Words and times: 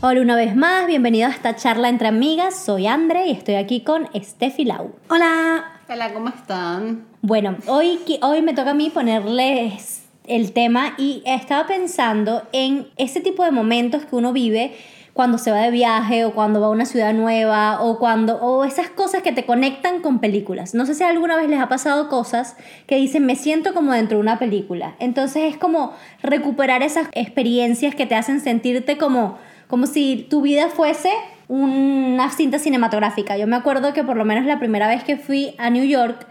Hola 0.00 0.20
una 0.20 0.36
vez 0.36 0.54
más, 0.54 0.86
bienvenido 0.86 1.26
a 1.26 1.30
esta 1.32 1.56
charla 1.56 1.88
entre 1.88 2.06
amigas. 2.06 2.54
Soy 2.54 2.86
Andre 2.86 3.26
y 3.26 3.32
estoy 3.32 3.56
aquí 3.56 3.80
con 3.80 4.08
Steffi 4.14 4.64
Lau. 4.64 4.92
Hola. 5.10 5.72
Hola, 5.88 6.12
¿cómo 6.12 6.28
están? 6.28 7.04
Bueno, 7.20 7.56
hoy, 7.66 7.98
hoy 8.22 8.40
me 8.40 8.54
toca 8.54 8.70
a 8.70 8.74
mí 8.74 8.90
ponerles 8.90 10.04
el 10.28 10.52
tema 10.52 10.94
y 10.98 11.24
estaba 11.26 11.66
pensando 11.66 12.44
en 12.52 12.86
ese 12.96 13.20
tipo 13.20 13.44
de 13.44 13.50
momentos 13.50 14.04
que 14.04 14.14
uno 14.14 14.32
vive 14.32 14.76
cuando 15.14 15.36
se 15.36 15.50
va 15.50 15.62
de 15.62 15.72
viaje 15.72 16.24
o 16.24 16.32
cuando 16.32 16.60
va 16.60 16.68
a 16.68 16.70
una 16.70 16.86
ciudad 16.86 17.12
nueva 17.12 17.82
o 17.82 17.98
cuando 17.98 18.36
o 18.36 18.64
esas 18.64 18.90
cosas 18.90 19.20
que 19.24 19.32
te 19.32 19.44
conectan 19.44 20.00
con 20.00 20.20
películas. 20.20 20.74
No 20.74 20.86
sé 20.86 20.94
si 20.94 21.02
alguna 21.02 21.36
vez 21.36 21.48
les 21.48 21.58
ha 21.58 21.68
pasado 21.68 22.08
cosas 22.08 22.56
que 22.86 22.94
dicen 22.94 23.26
me 23.26 23.34
siento 23.34 23.74
como 23.74 23.92
dentro 23.92 24.18
de 24.18 24.22
una 24.22 24.38
película. 24.38 24.94
Entonces 25.00 25.52
es 25.52 25.56
como 25.56 25.92
recuperar 26.22 26.84
esas 26.84 27.08
experiencias 27.14 27.96
que 27.96 28.06
te 28.06 28.14
hacen 28.14 28.40
sentirte 28.40 28.96
como 28.96 29.38
como 29.68 29.86
si 29.86 30.26
tu 30.28 30.42
vida 30.42 30.68
fuese 30.68 31.10
una 31.46 32.30
cinta 32.30 32.58
cinematográfica. 32.58 33.36
Yo 33.38 33.46
me 33.46 33.56
acuerdo 33.56 33.92
que 33.92 34.04
por 34.04 34.16
lo 34.16 34.24
menos 34.24 34.44
la 34.44 34.58
primera 34.58 34.88
vez 34.88 35.04
que 35.04 35.16
fui 35.16 35.54
a 35.58 35.70
New 35.70 35.84
York, 35.84 36.26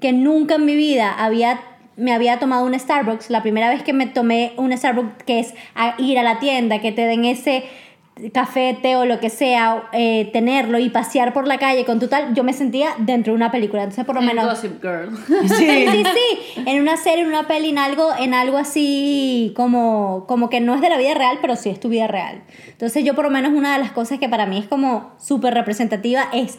que 0.00 0.12
nunca 0.12 0.54
en 0.54 0.64
mi 0.64 0.76
vida 0.76 1.12
había 1.12 1.60
me 1.96 2.14
había 2.14 2.38
tomado 2.38 2.64
un 2.64 2.78
Starbucks, 2.78 3.28
la 3.28 3.42
primera 3.42 3.68
vez 3.68 3.82
que 3.82 3.92
me 3.92 4.06
tomé 4.06 4.54
un 4.56 4.76
Starbucks, 4.76 5.24
que 5.24 5.40
es 5.40 5.54
ir 5.98 6.18
a 6.18 6.22
la 6.22 6.38
tienda, 6.38 6.80
que 6.80 6.90
te 6.90 7.02
den 7.02 7.26
ese 7.26 7.64
café, 8.32 8.78
té 8.82 8.94
o 8.96 9.04
lo 9.04 9.20
que 9.20 9.30
sea, 9.30 9.88
eh, 9.92 10.28
tenerlo 10.32 10.78
y 10.78 10.90
pasear 10.90 11.32
por 11.32 11.48
la 11.48 11.58
calle 11.58 11.84
con 11.84 11.98
tu 11.98 12.08
tal, 12.08 12.34
yo 12.34 12.44
me 12.44 12.52
sentía 12.52 12.90
dentro 12.98 13.32
de 13.32 13.36
una 13.36 13.50
película. 13.50 13.82
Entonces, 13.82 14.04
por 14.04 14.14
lo 14.14 14.22
menos. 14.22 14.44
Gossip 14.44 14.82
Girl. 14.82 15.10
Sí. 15.52 15.86
sí, 15.90 16.04
sí, 16.04 16.62
En 16.66 16.80
una 16.80 16.96
serie, 16.96 17.22
en 17.22 17.28
una 17.28 17.48
peli, 17.48 17.70
en 17.70 17.78
algo, 17.78 18.10
en 18.18 18.34
algo 18.34 18.58
así 18.58 19.52
como, 19.56 20.24
como 20.28 20.50
que 20.50 20.60
no 20.60 20.74
es 20.74 20.80
de 20.80 20.88
la 20.88 20.98
vida 20.98 21.14
real, 21.14 21.38
pero 21.40 21.56
sí 21.56 21.70
es 21.70 21.80
tu 21.80 21.88
vida 21.88 22.06
real. 22.06 22.42
Entonces, 22.68 23.04
yo, 23.04 23.14
por 23.14 23.24
lo 23.24 23.30
menos, 23.30 23.52
una 23.52 23.72
de 23.72 23.78
las 23.78 23.92
cosas 23.92 24.18
que 24.18 24.28
para 24.28 24.46
mí 24.46 24.58
es 24.58 24.66
como 24.66 25.12
súper 25.18 25.54
representativa 25.54 26.28
es 26.32 26.58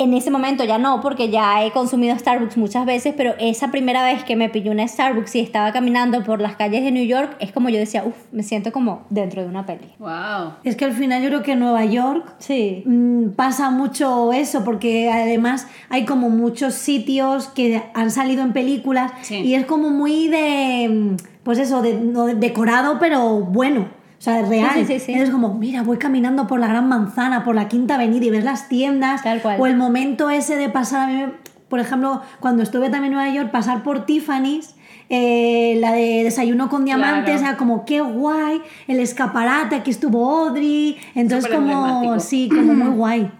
en 0.00 0.14
ese 0.14 0.30
momento 0.30 0.64
ya 0.64 0.78
no, 0.78 1.02
porque 1.02 1.28
ya 1.28 1.62
he 1.62 1.72
consumido 1.72 2.18
Starbucks 2.18 2.56
muchas 2.56 2.86
veces, 2.86 3.12
pero 3.14 3.34
esa 3.38 3.70
primera 3.70 4.02
vez 4.02 4.24
que 4.24 4.34
me 4.34 4.48
pilló 4.48 4.72
una 4.72 4.88
Starbucks 4.88 5.34
y 5.34 5.40
estaba 5.40 5.72
caminando 5.72 6.24
por 6.24 6.40
las 6.40 6.56
calles 6.56 6.82
de 6.82 6.90
New 6.90 7.04
York, 7.04 7.36
es 7.38 7.52
como 7.52 7.68
yo 7.68 7.78
decía, 7.78 8.04
uff, 8.06 8.16
me 8.32 8.42
siento 8.42 8.72
como 8.72 9.02
dentro 9.10 9.42
de 9.42 9.48
una 9.48 9.66
peli. 9.66 9.92
Wow. 9.98 10.54
Es 10.64 10.76
que 10.76 10.86
al 10.86 10.92
final 10.92 11.22
yo 11.22 11.28
creo 11.28 11.42
que 11.42 11.52
en 11.52 11.58
Nueva 11.58 11.84
York 11.84 12.34
sí. 12.38 12.82
Mm, 12.86 13.32
pasa 13.32 13.68
mucho 13.68 14.32
eso, 14.32 14.64
porque 14.64 15.10
además 15.10 15.66
hay 15.90 16.06
como 16.06 16.30
muchos 16.30 16.72
sitios 16.72 17.48
que 17.48 17.82
han 17.92 18.10
salido 18.10 18.42
en 18.42 18.54
películas 18.54 19.12
y 19.28 19.52
es 19.52 19.66
como 19.66 19.90
muy 19.90 20.28
de, 20.28 20.88
mm, 20.88 21.16
pues 21.42 21.58
eso, 21.58 21.82
de, 21.82 22.36
decorado, 22.36 22.98
pero 22.98 23.40
bueno. 23.40 23.99
O 24.20 24.22
sea, 24.22 24.40
es 24.40 24.48
real. 24.50 24.86
Sí, 24.86 25.14
como, 25.32 25.54
mira, 25.54 25.82
voy 25.82 25.96
caminando 25.96 26.46
por 26.46 26.60
la 26.60 26.66
Gran 26.66 26.86
Manzana, 26.90 27.42
por 27.42 27.54
la 27.54 27.68
Quinta 27.68 27.94
Avenida 27.94 28.26
y 28.26 28.28
ves 28.28 28.44
las 28.44 28.68
tiendas. 28.68 29.22
Tal 29.22 29.40
cual. 29.40 29.58
O 29.58 29.66
el 29.66 29.78
momento 29.78 30.28
ese 30.28 30.56
de 30.56 30.68
pasar 30.68 31.08
a 31.08 31.12
mí, 31.12 31.32
por 31.70 31.80
ejemplo, 31.80 32.20
cuando 32.38 32.62
estuve 32.62 32.90
también 32.90 33.14
en 33.14 33.18
Nueva 33.18 33.34
York, 33.34 33.50
pasar 33.50 33.82
por 33.82 34.04
Tiffany's. 34.04 34.74
Eh, 35.08 35.78
la 35.80 35.92
de 35.92 36.22
desayuno 36.22 36.68
con 36.68 36.84
diamantes, 36.84 37.36
o 37.36 37.38
sea, 37.38 37.56
como 37.56 37.84
qué 37.84 38.00
guay, 38.00 38.60
el 38.86 39.00
escaparate, 39.00 39.74
aquí 39.74 39.90
estuvo 39.90 40.30
Audrey, 40.30 40.98
entonces 41.16 41.50
como, 41.50 42.20
sí, 42.20 42.48
como 42.48 42.74
muy 42.74 42.88
guay. 42.96 43.30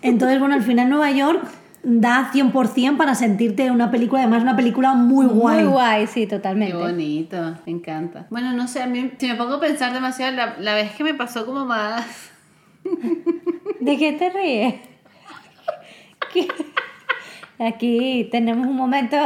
Entonces, 0.00 0.38
bueno, 0.38 0.54
al 0.54 0.62
final 0.62 0.88
Nueva 0.88 1.10
York 1.10 1.42
da 1.82 2.30
100% 2.32 2.96
para 2.96 3.14
sentirte 3.14 3.70
una 3.70 3.90
película, 3.90 4.22
además 4.22 4.42
una 4.42 4.56
película 4.56 4.94
muy 4.94 5.26
guay. 5.26 5.64
Muy 5.64 5.72
guay, 5.72 6.06
sí, 6.06 6.26
totalmente. 6.26 6.76
Qué 6.76 6.82
bonito, 6.82 7.56
me 7.66 7.72
encanta. 7.72 8.26
Bueno, 8.30 8.52
no 8.52 8.68
sé, 8.68 8.82
a 8.82 8.86
mí, 8.86 9.12
si 9.18 9.26
me 9.26 9.34
pongo 9.34 9.54
a 9.54 9.60
pensar 9.60 9.92
demasiado, 9.92 10.36
la, 10.36 10.56
la 10.58 10.74
vez 10.74 10.92
que 10.92 11.04
me 11.04 11.14
pasó 11.14 11.44
como 11.44 11.64
más... 11.64 12.30
¿De 13.80 13.96
qué 13.96 14.12
te 14.12 14.30
ríes? 14.30 14.74
Aquí 17.58 18.28
tenemos 18.30 18.66
un 18.66 18.76
momento, 18.76 19.16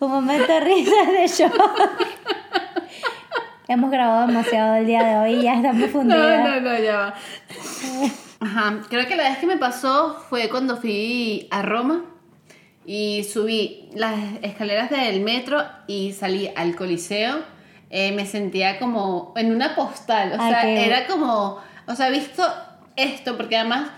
un 0.00 0.10
momento 0.10 0.52
de 0.52 0.60
risa 0.60 1.10
de 1.12 1.26
shock. 1.26 1.54
Hemos 3.68 3.90
grabado 3.90 4.26
demasiado 4.26 4.76
el 4.76 4.86
día 4.86 5.04
de 5.04 5.16
hoy 5.18 5.40
y 5.40 5.42
ya 5.42 5.56
estamos 5.56 5.90
fundidas. 5.90 6.44
No, 6.44 6.54
no, 6.54 6.60
no, 6.60 6.82
ya 6.82 6.96
va. 6.96 7.14
Ajá, 8.40 8.82
creo 8.88 9.06
que 9.06 9.16
la 9.16 9.28
vez 9.28 9.38
que 9.38 9.46
me 9.46 9.56
pasó 9.56 10.16
fue 10.28 10.48
cuando 10.48 10.76
fui 10.76 11.48
a 11.50 11.62
Roma 11.62 12.04
y 12.86 13.24
subí 13.24 13.88
las 13.94 14.18
escaleras 14.42 14.90
del 14.90 15.20
metro 15.20 15.62
y 15.86 16.12
salí 16.12 16.50
al 16.56 16.76
Coliseo. 16.76 17.40
Eh, 17.90 18.12
me 18.12 18.26
sentía 18.26 18.78
como 18.78 19.32
en 19.36 19.52
una 19.54 19.74
postal, 19.74 20.32
o 20.32 20.36
sea, 20.36 20.68
era 20.68 21.06
como, 21.06 21.58
o 21.86 21.94
sea, 21.94 22.10
visto 22.10 22.44
esto, 22.96 23.36
porque 23.36 23.56
además 23.56 23.88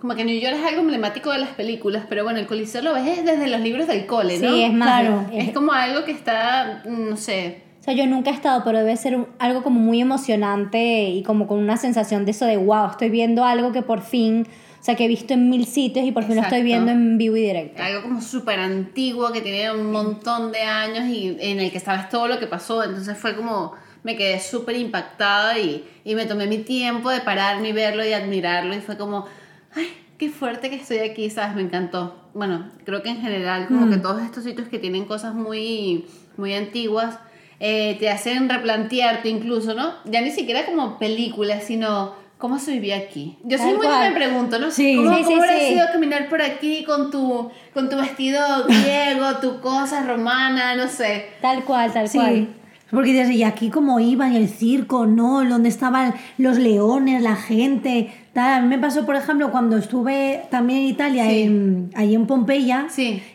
como 0.00 0.14
que 0.14 0.24
New 0.24 0.38
York 0.38 0.56
es 0.58 0.66
algo 0.66 0.80
emblemático 0.80 1.30
de 1.30 1.38
las 1.38 1.50
películas, 1.50 2.04
pero 2.08 2.24
bueno, 2.24 2.38
el 2.38 2.46
Coliseo 2.46 2.82
lo 2.82 2.92
ves 2.92 3.24
desde 3.24 3.46
los 3.46 3.60
libros 3.60 3.86
del 3.86 4.04
cole, 4.04 4.38
¿no? 4.38 4.50
Sí, 4.50 4.62
es 4.62 4.72
más. 4.72 5.00
Claro. 5.00 5.26
Es 5.32 5.52
como 5.52 5.72
algo 5.72 6.04
que 6.04 6.12
está, 6.12 6.82
no 6.84 7.16
sé, 7.16 7.63
o 7.84 7.86
sea, 7.86 7.92
yo 7.92 8.06
nunca 8.06 8.30
he 8.30 8.32
estado, 8.32 8.62
pero 8.64 8.78
debe 8.78 8.96
ser 8.96 9.26
algo 9.38 9.62
como 9.62 9.78
muy 9.78 10.00
emocionante 10.00 11.10
y 11.10 11.22
como 11.22 11.46
con 11.46 11.58
una 11.58 11.76
sensación 11.76 12.24
de 12.24 12.30
eso 12.30 12.46
de, 12.46 12.56
wow, 12.56 12.92
estoy 12.92 13.10
viendo 13.10 13.44
algo 13.44 13.72
que 13.72 13.82
por 13.82 14.00
fin, 14.00 14.46
o 14.80 14.82
sea, 14.82 14.94
que 14.94 15.04
he 15.04 15.08
visto 15.08 15.34
en 15.34 15.50
mil 15.50 15.66
sitios 15.66 16.06
y 16.06 16.10
por 16.10 16.24
fin 16.24 16.36
lo 16.36 16.40
estoy 16.40 16.62
viendo 16.62 16.92
en 16.92 17.18
vivo 17.18 17.36
y 17.36 17.42
directo. 17.42 17.82
Algo 17.82 18.00
como 18.00 18.22
súper 18.22 18.58
antiguo 18.58 19.32
que 19.32 19.42
tiene 19.42 19.70
un 19.70 19.92
montón 19.92 20.50
de 20.50 20.62
años 20.62 21.04
y 21.10 21.36
en 21.38 21.60
el 21.60 21.70
que 21.70 21.78
sabes 21.78 22.08
todo 22.08 22.26
lo 22.26 22.38
que 22.38 22.46
pasó. 22.46 22.82
Entonces 22.82 23.18
fue 23.18 23.36
como, 23.36 23.74
me 24.02 24.16
quedé 24.16 24.40
súper 24.40 24.76
impactada 24.76 25.58
y, 25.58 25.84
y 26.06 26.14
me 26.14 26.24
tomé 26.24 26.46
mi 26.46 26.60
tiempo 26.60 27.10
de 27.10 27.20
pararme 27.20 27.68
y 27.68 27.72
verlo 27.72 28.02
y 28.02 28.14
admirarlo 28.14 28.74
y 28.74 28.80
fue 28.80 28.96
como, 28.96 29.26
ay, 29.74 29.88
qué 30.16 30.30
fuerte 30.30 30.70
que 30.70 30.76
estoy 30.76 31.00
aquí, 31.00 31.28
¿sabes? 31.28 31.54
Me 31.54 31.60
encantó. 31.60 32.18
Bueno, 32.32 32.70
creo 32.86 33.02
que 33.02 33.10
en 33.10 33.20
general, 33.20 33.66
como 33.66 33.90
que 33.90 33.98
mm. 33.98 34.02
todos 34.02 34.22
estos 34.22 34.42
sitios 34.42 34.68
que 34.68 34.78
tienen 34.78 35.04
cosas 35.04 35.34
muy, 35.34 36.06
muy 36.38 36.54
antiguas 36.54 37.18
eh, 37.60 37.96
te 37.98 38.10
hacen 38.10 38.48
replantearte 38.48 39.28
incluso, 39.28 39.74
¿no? 39.74 39.94
Ya 40.04 40.20
ni 40.20 40.30
siquiera 40.30 40.66
como 40.66 40.98
películas, 40.98 41.64
sino 41.64 42.14
cómo 42.38 42.58
se 42.58 42.72
vivía 42.72 42.96
aquí. 42.96 43.38
Yo 43.44 43.56
soy 43.58 43.74
muy 43.74 43.86
me 43.86 44.12
pregunto, 44.12 44.58
¿no? 44.58 44.70
Sí, 44.70 44.96
¿Cómo, 44.96 45.16
sí, 45.16 45.22
cómo 45.24 45.42
sí, 45.42 45.68
sido 45.68 45.86
caminar 45.92 46.28
por 46.28 46.42
aquí 46.42 46.84
con 46.84 47.10
tu, 47.10 47.50
con 47.72 47.88
tu 47.88 47.96
vestido 47.96 48.40
griego, 48.66 49.36
tu 49.40 49.60
cosa 49.60 50.02
romana, 50.02 50.74
no 50.76 50.88
sé? 50.88 51.26
Tal 51.40 51.64
cual, 51.64 51.92
tal 51.92 52.10
cual. 52.10 52.48
Porque 52.90 53.12
dices, 53.12 53.30
y 53.30 53.42
aquí 53.42 53.70
como 53.70 53.98
iban, 53.98 54.34
el 54.34 54.48
circo, 54.48 55.06
¿no? 55.06 55.44
Donde 55.44 55.68
estaban 55.68 56.14
los 56.38 56.58
leones, 56.58 57.22
la 57.22 57.34
gente. 57.34 58.12
A 58.36 58.60
mí 58.60 58.68
me 58.68 58.78
pasó, 58.78 59.06
por 59.06 59.14
ejemplo, 59.14 59.52
cuando 59.52 59.76
estuve 59.76 60.46
también 60.50 60.80
en 60.80 60.86
Italia, 60.86 61.30
en, 61.30 61.90
ahí 61.94 62.14
en 62.14 62.26
Pompeya, 62.26 62.88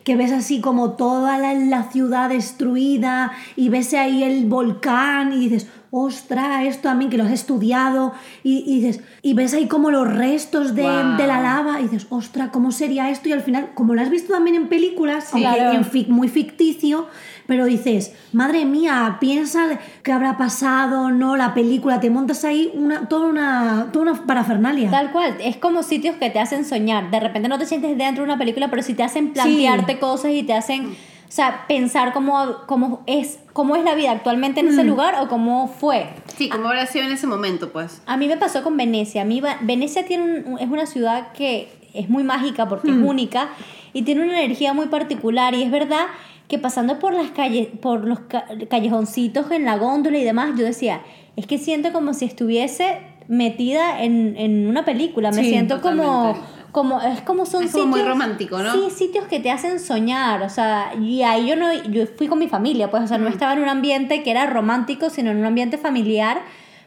que 0.04 0.16
ves 0.18 0.32
así 0.34 0.60
como 0.60 0.92
toda 0.92 1.38
la, 1.38 1.84
ciudad 1.90 2.30
destruida 2.30 3.32
y 3.56 3.70
ves 3.70 3.94
ahí 3.94 4.24
el 4.24 4.46
volcán 4.46 5.32
y 5.32 5.48
dices, 5.48 5.68
ostra, 5.92 6.64
esto 6.66 6.84
también 6.84 7.10
que 7.10 7.18
lo 7.18 7.24
has 7.24 7.32
estudiado 7.32 8.14
y, 8.44 8.82
dices, 8.82 9.02
y 9.22 9.34
ves 9.34 9.54
ahí 9.54 9.68
como 9.68 9.90
los 9.92 10.08
restos 10.08 10.76
de, 10.76 10.84
de, 10.84 11.28
la 11.28 11.42
lava 11.42 11.80
y 11.80 11.84
dices, 11.84 12.08
ostra, 12.10 12.52
¿cómo 12.52 12.72
sería 12.72 13.10
esto? 13.10 13.30
Y 13.30 13.32
al 13.32 13.42
final, 13.42 13.72
como 13.74 13.96
lo 13.96 14.02
has 14.02 14.10
visto 14.10 14.34
también 14.34 14.56
en 14.56 14.68
películas, 14.68 15.34
aunque 15.34 16.06
muy 16.10 16.28
ficticio, 16.28 17.08
pero 17.50 17.66
dices, 17.66 18.14
madre 18.32 18.64
mía, 18.66 19.18
piensa 19.20 19.80
qué 20.04 20.12
habrá 20.12 20.38
pasado, 20.38 21.10
no, 21.10 21.36
la 21.36 21.56
película, 21.56 22.00
te 22.00 22.12
montas 22.12 22.46
ahí 22.46 22.72
una, 22.76 23.08
toda, 23.08 23.28
una, 23.28 23.88
toda 23.92 24.12
una 24.12 24.26
parafernalia. 24.28 24.92
Tal 24.92 25.12
cual, 25.12 25.36
es 25.42 25.58
como 25.58 25.82
sitios 25.82 26.16
que 26.18 26.30
te 26.30 26.40
hacen 26.40 26.64
soñar. 26.64 27.10
De 27.10 27.20
repente 27.20 27.50
no 27.50 27.58
te 27.58 27.66
sientes 27.66 27.98
dentro 27.98 28.24
de 28.24 28.30
una 28.30 28.38
película, 28.38 28.70
pero 28.70 28.84
sí 28.84 28.94
te 28.94 29.02
hacen 29.02 29.34
plantearte 29.34 29.98
cosas 29.98 30.32
y 30.32 30.44
te 30.44 30.54
hacen, 30.54 30.90
o 30.90 31.32
sea, 31.32 31.66
pensar 31.68 32.14
cómo, 32.14 32.58
cómo, 32.68 33.02
es, 33.08 33.40
cómo 33.60 33.76
es 33.76 33.84
la 33.84 33.94
vida 33.94 34.12
actualmente 34.12 34.62
en 34.62 34.70
ese 34.70 34.86
mm. 34.86 34.88
lugar 34.88 35.16
o 35.20 35.28
cómo 35.28 35.68
fue. 35.68 36.08
Sí, 36.38 36.48
cómo 36.48 36.70
habrá 36.70 36.86
sido 36.86 37.04
en 37.04 37.12
ese 37.12 37.28
momento, 37.28 37.74
pues. 37.74 38.02
A 38.06 38.16
mí 38.16 38.30
me 38.30 38.38
pasó 38.38 38.64
con 38.64 38.78
Venecia. 38.78 39.24
A 39.24 39.26
mí, 39.26 39.42
Venecia 39.60 40.06
tiene 40.06 40.46
es 40.62 40.70
una 40.70 40.86
ciudad 40.86 41.34
que 41.34 41.68
es 41.94 42.08
muy 42.08 42.24
mágica 42.24 42.70
porque 42.70 42.90
es 42.90 42.96
mm. 42.96 43.06
única 43.06 43.50
y 43.92 44.04
tiene 44.04 44.24
una 44.24 44.42
energía 44.42 44.72
muy 44.72 44.86
particular 44.86 45.56
y 45.56 45.64
es 45.64 45.72
verdad 45.72 46.06
que 46.48 46.58
pasando 46.58 47.00
por 47.00 47.14
las 47.14 47.32
calles, 47.32 47.68
por 47.82 48.08
los 48.08 48.20
callejoncitos 48.70 49.52
en 49.52 49.66
la 49.66 49.78
góndola 49.78 50.18
y 50.18 50.24
demás, 50.24 50.52
yo 50.58 50.64
decía, 50.64 51.02
es 51.36 51.46
que 51.46 51.58
siento 51.58 51.92
como 51.92 52.14
si 52.14 52.24
estuviese 52.24 53.00
metida 53.28 54.02
en, 54.02 54.38
en 54.38 54.68
una 54.68 54.86
película, 54.86 55.32
me 55.32 55.44
siento 55.44 55.82
como 55.82 56.34
como 56.72 57.02
es 57.02 57.22
como 57.22 57.46
son 57.46 57.64
es 57.64 57.72
como 57.72 57.88
muy 57.88 58.02
romántico, 58.02 58.60
¿no? 58.60 58.74
Sí, 58.74 58.90
sitios 58.90 59.26
que 59.26 59.40
te 59.40 59.52
hacen 59.52 59.80
soñar, 59.80 60.42
o 60.44 60.50
sea, 60.50 60.94
y 61.00 61.24
ahí 61.24 61.48
yo 61.48 61.56
no 61.56 61.74
yo 61.84 62.06
fui 62.06 62.28
con 62.28 62.40
mi 62.40 62.48
familia, 62.48 62.90
pues, 62.90 63.04
o 63.04 63.08
sea, 63.08 63.18
no 63.18 63.28
estaba 63.28 63.54
en 63.54 63.60
un 63.60 63.70
ambiente 63.70 64.24
que 64.24 64.32
era 64.32 64.46
romántico, 64.46 65.10
sino 65.10 65.32
en 65.32 65.38
un 65.38 65.46
ambiente 65.46 65.78
familiar, 65.78 66.42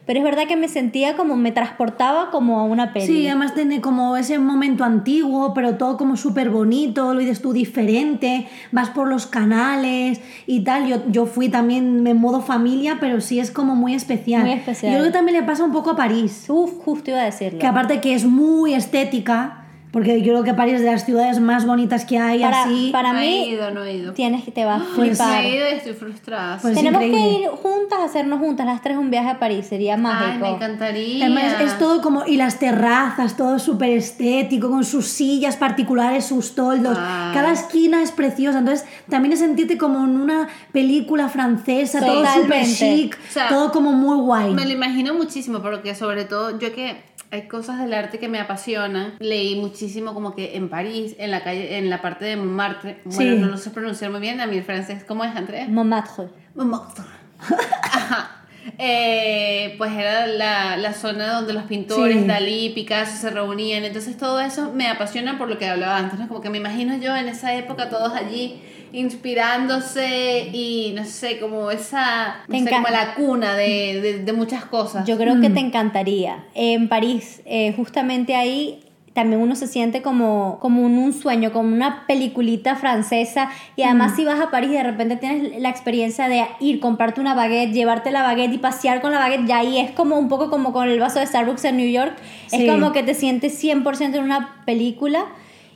pero 0.05 0.19
es 0.19 0.25
verdad 0.25 0.47
que 0.47 0.57
me 0.57 0.67
sentía 0.67 1.15
como, 1.15 1.37
me 1.37 1.51
transportaba 1.51 2.29
como 2.29 2.59
a 2.59 2.63
una 2.63 2.91
peli. 2.91 3.05
Sí, 3.05 3.27
además 3.27 3.53
tiene 3.55 3.79
como 3.79 4.17
ese 4.17 4.37
momento 4.37 4.83
antiguo, 4.83 5.53
pero 5.53 5.75
todo 5.75 5.95
como 5.95 6.17
súper 6.17 6.49
bonito, 6.49 7.13
lo 7.13 7.19
dices 7.21 7.41
tú 7.41 7.53
diferente, 7.53 8.47
vas 8.71 8.89
por 8.89 9.07
los 9.07 9.27
canales 9.27 10.19
y 10.45 10.65
tal. 10.65 10.87
Yo, 10.87 11.09
yo 11.09 11.25
fui 11.25 11.47
también 11.47 12.05
en 12.05 12.17
modo 12.17 12.41
familia, 12.41 12.97
pero 12.99 13.21
sí 13.21 13.39
es 13.39 13.49
como 13.49 13.75
muy 13.75 13.93
especial. 13.93 14.41
Muy 14.41 14.53
especial. 14.53 14.91
Yo 14.91 14.97
creo 14.99 15.11
que 15.11 15.17
también 15.17 15.37
le 15.37 15.43
pasa 15.43 15.63
un 15.63 15.71
poco 15.71 15.91
a 15.91 15.95
París. 15.95 16.45
Uf, 16.49 16.73
justo 16.83 17.11
iba 17.11 17.21
a 17.21 17.25
decirlo. 17.25 17.59
Que 17.59 17.67
aparte 17.67 18.01
que 18.01 18.13
es 18.13 18.25
muy 18.25 18.73
estética, 18.73 19.62
porque 19.93 20.21
yo 20.23 20.33
creo 20.33 20.43
que 20.43 20.53
París 20.55 20.73
es 20.73 20.81
de 20.81 20.87
las 20.91 21.05
ciudades 21.05 21.39
más 21.39 21.65
bonitas 21.65 22.03
que 22.03 22.17
hay, 22.17 22.41
para, 22.41 22.63
así. 22.63 22.89
Para 22.91 23.13
no 23.13 23.19
mí, 23.19 23.25
he 23.27 23.49
ido, 23.51 23.69
no 23.71 23.83
he 23.85 23.93
ido. 23.93 24.13
tienes 24.13 24.43
que 24.43 24.51
te 24.51 24.65
vas 24.65 24.81
a 24.81 24.85
Pues 24.95 25.09
flipar. 25.09 25.27
no 25.43 25.47
he 25.49 25.55
ido 25.55 25.69
y 25.69 25.73
estoy 25.75 25.93
frustrada. 25.93 26.57
Pues 26.59 26.73
Tenemos 26.73 26.99
que 26.99 27.07
increíble. 27.09 27.39
ir 27.43 27.47
juntas, 27.49 27.99
a 27.99 28.03
hacernos 28.05 28.39
juntas 28.39 28.65
las 28.65 28.81
tres 28.81 28.97
un 28.97 29.11
viaje 29.11 29.29
a 29.29 29.39
París, 29.39 29.67
sería 29.67 29.93
Ay, 29.93 30.01
mágico. 30.01 30.45
me 30.47 30.49
encantaría. 30.55 31.25
Además 31.25 31.61
es 31.61 31.77
todo 31.77 32.01
como, 32.01 32.25
y 32.25 32.37
las 32.37 32.57
terrazas, 32.57 33.37
todo 33.37 33.59
súper 33.59 33.91
estético, 33.91 34.67
con 34.69 34.83
sus 34.83 35.07
sillas 35.07 35.57
particulares, 35.57 36.25
sus 36.25 36.55
toldos. 36.55 36.97
Ay. 36.99 37.33
Cada 37.35 37.51
esquina 37.51 38.01
es 38.01 38.11
preciosa. 38.11 38.57
Entonces 38.59 38.87
también 39.09 39.33
es 39.33 39.39
sentirte 39.39 39.77
como 39.77 39.99
en 40.03 40.19
una 40.19 40.47
película 40.71 41.29
francesa, 41.29 41.99
todo 41.99 42.25
súper 42.25 42.63
Totalmente. 42.63 42.65
chic, 42.75 43.17
O 43.29 43.31
sea, 43.31 43.47
todo 43.47 43.71
como 43.71 43.91
muy 43.91 44.17
guay. 44.17 44.53
Me 44.55 44.65
lo 44.65 44.71
imagino 44.71 45.13
muchísimo, 45.13 45.59
porque 45.61 45.93
sobre 45.93 46.25
todo 46.25 46.57
yo 46.57 46.73
que 46.73 47.12
hay 47.33 47.47
cosas 47.47 47.79
del 47.79 47.93
arte 47.95 48.19
que 48.19 48.27
me 48.29 48.39
apasionan. 48.39 49.15
Leí 49.19 49.55
muchísimo 49.55 50.13
como 50.13 50.35
que 50.35 50.55
en 50.55 50.69
París, 50.69 51.15
en 51.17 51.31
la 51.31 51.43
calle, 51.43 51.77
en 51.79 51.89
la 51.89 51.99
parte 52.01 52.25
de 52.25 52.35
Montmartre. 52.37 52.99
Bueno, 53.05 53.33
Sí. 53.35 53.41
no 53.41 53.47
lo 53.47 53.57
sé 53.57 53.71
pronunciar 53.71 54.11
muy 54.11 54.19
bien, 54.21 54.39
a 54.39 54.45
mí 54.45 54.57
el 54.57 54.63
francés, 54.63 55.03
¿cómo 55.03 55.23
es, 55.23 55.35
Andrés? 55.35 55.67
Montmartre. 55.67 56.27
Montmartre. 56.53 57.03
Ajá. 57.81 58.39
Eh, 58.77 59.75
pues 59.77 59.91
era 59.93 60.25
la, 60.27 60.77
la 60.77 60.93
zona 60.93 61.33
donde 61.33 61.53
los 61.53 61.63
pintores, 61.63 62.17
Sí. 62.21 62.27
Dalí, 62.27 62.69
Picasso 62.69 63.17
se 63.17 63.29
reunían. 63.29 63.83
Entonces 63.83 64.15
todo 64.17 64.39
eso 64.39 64.71
me 64.71 64.87
apasiona 64.87 65.37
por 65.37 65.49
lo 65.49 65.57
que 65.57 65.67
hablaba 65.67 65.97
antes. 65.97 66.19
¿no? 66.19 66.27
Como 66.27 66.39
que 66.41 66.49
me 66.49 66.59
imagino 66.59 66.95
yo 66.97 67.15
en 67.15 67.27
esa 67.27 67.55
época 67.55 67.89
todos 67.89 68.13
allí 68.13 68.61
inspirándose 68.93 70.49
y 70.53 70.93
no 70.95 71.03
sé, 71.03 71.39
como 71.39 71.71
esa, 71.71 72.37
no 72.47 72.59
sé, 72.59 72.69
como 72.69 72.87
la 72.87 73.15
cuna 73.15 73.55
de, 73.55 73.99
de, 74.01 74.19
de 74.19 74.33
muchas 74.33 74.65
cosas. 74.65 75.05
Yo 75.05 75.17
creo 75.17 75.41
que 75.41 75.49
te 75.49 75.59
encantaría. 75.59 76.45
En 76.53 76.87
París, 76.87 77.41
eh, 77.45 77.73
justamente 77.75 78.35
ahí 78.35 78.83
también 79.13 79.41
uno 79.41 79.55
se 79.55 79.67
siente 79.67 80.01
como, 80.01 80.57
como 80.59 80.87
en 80.87 80.97
un 80.97 81.13
sueño, 81.13 81.51
como 81.53 81.73
una 81.73 82.05
peliculita 82.07 82.75
francesa. 82.75 83.49
Y 83.75 83.83
además 83.83 84.13
si 84.15 84.25
vas 84.25 84.39
a 84.39 84.49
París 84.49 84.71
y 84.71 84.73
de 84.73 84.83
repente 84.83 85.15
tienes 85.15 85.61
la 85.61 85.69
experiencia 85.69 86.27
de 86.27 86.45
ir, 86.59 86.79
comprarte 86.79 87.21
una 87.21 87.35
baguette, 87.35 87.73
llevarte 87.73 88.11
la 88.11 88.23
baguette 88.23 88.53
y 88.53 88.57
pasear 88.57 89.01
con 89.01 89.11
la 89.11 89.19
baguette, 89.19 89.47
ya 89.47 89.59
ahí 89.59 89.77
es 89.77 89.91
como 89.91 90.17
un 90.17 90.29
poco 90.29 90.49
como 90.49 90.73
con 90.73 90.89
el 90.89 90.99
vaso 90.99 91.19
de 91.19 91.27
Starbucks 91.27 91.65
en 91.65 91.77
New 91.77 91.89
York. 91.89 92.15
Sí. 92.47 92.63
Es 92.63 92.71
como 92.71 92.91
que 92.91 93.03
te 93.03 93.13
sientes 93.13 93.63
100% 93.63 94.15
en 94.15 94.23
una 94.23 94.63
película. 94.65 95.25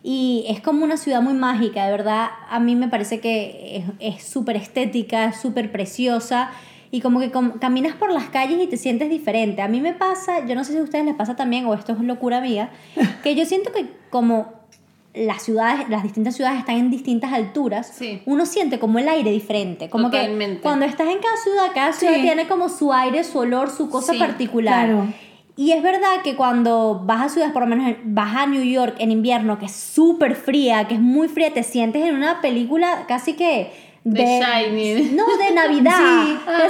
Y 0.04 0.46
es 0.48 0.62
como 0.62 0.84
una 0.84 0.98
ciudad 0.98 1.22
muy 1.22 1.34
mágica, 1.34 1.86
de 1.86 1.92
verdad. 1.92 2.28
A 2.50 2.60
mí 2.60 2.76
me 2.76 2.88
parece 2.88 3.20
que 3.20 3.78
es- 4.00 4.16
es 4.16 4.24
súper 4.24 4.56
estética, 4.56 5.34
súper 5.34 5.72
preciosa. 5.72 6.52
Y 6.90 7.02
como 7.02 7.20
que 7.20 7.32
com- 7.32 7.54
caminas 7.60 7.96
por 7.96 8.12
las 8.14 8.30
calles 8.30 8.62
y 8.64 8.68
te 8.68 8.78
sientes 8.78 9.10
diferente. 9.10 9.62
A 9.62 9.68
mí 9.68 9.82
me 9.82 9.94
pasa, 9.94 10.46
yo 10.46 10.56
no 10.56 10.64
sé 10.64 10.72
si 10.74 10.78
a 10.80 10.84
ustedes 10.84 11.04
les 11.06 11.16
pasa 11.16 11.36
también, 11.36 11.66
o 11.66 11.74
esto 11.74 11.92
es 11.94 12.00
locura 12.00 12.40
mía, 12.40 12.70
que 13.24 13.36
yo 13.36 13.46
siento 13.46 13.72
que 13.74 13.88
como 14.10 14.56
las 15.14 15.42
ciudades, 15.42 15.90
las 15.90 16.04
distintas 16.04 16.36
ciudades 16.36 16.60
están 16.60 16.76
en 16.78 16.92
distintas 16.92 17.34
alturas, 17.34 17.92
Sí. 17.98 18.22
uno 18.28 18.46
siente 18.46 18.78
como 18.80 19.00
el 19.00 19.08
aire 19.10 19.32
diferente. 19.32 19.90
Como 19.90 20.12
Totalmente. 20.12 20.58
que 20.58 20.62
cuando 20.62 20.86
estás 20.86 21.08
en 21.08 21.18
cada 21.18 21.36
ciudad, 21.44 21.72
cada 21.74 21.92
ciudad 21.92 22.14
Sí. 22.14 22.22
tiene 22.22 22.48
como 22.48 22.70
su 22.70 22.94
aire, 22.94 23.24
su 23.24 23.40
olor, 23.40 23.70
su 23.72 23.90
cosa 23.90 24.14
Sí, 24.14 24.20
particular. 24.20 24.86
claro. 24.86 25.08
Y 25.58 25.72
es 25.72 25.82
verdad 25.82 26.22
que 26.24 26.36
cuando 26.36 27.02
vas 27.04 27.22
a 27.26 27.30
ciudades, 27.30 27.52
por 27.52 27.64
lo 27.64 27.68
menos 27.68 27.88
en- 27.88 28.14
vas 28.16 28.36
a 28.36 28.46
New 28.46 28.64
York 28.64 28.96
en 29.00 29.12
invierno, 29.12 29.58
que 29.58 29.66
es 29.66 29.72
súper 29.76 30.36
fría, 30.36 30.88
que 30.88 30.94
es 30.94 31.02
muy 31.02 31.28
fría, 31.28 31.52
te 31.52 31.64
sientes 31.64 32.04
en 32.06 32.16
una 32.16 32.42
película 32.42 33.06
casi 33.08 33.34
que 33.34 33.72
De 34.14 34.24
Shining. 34.40 35.16
No, 35.16 35.24
de 35.38 35.52
Navidad. 35.56 36.24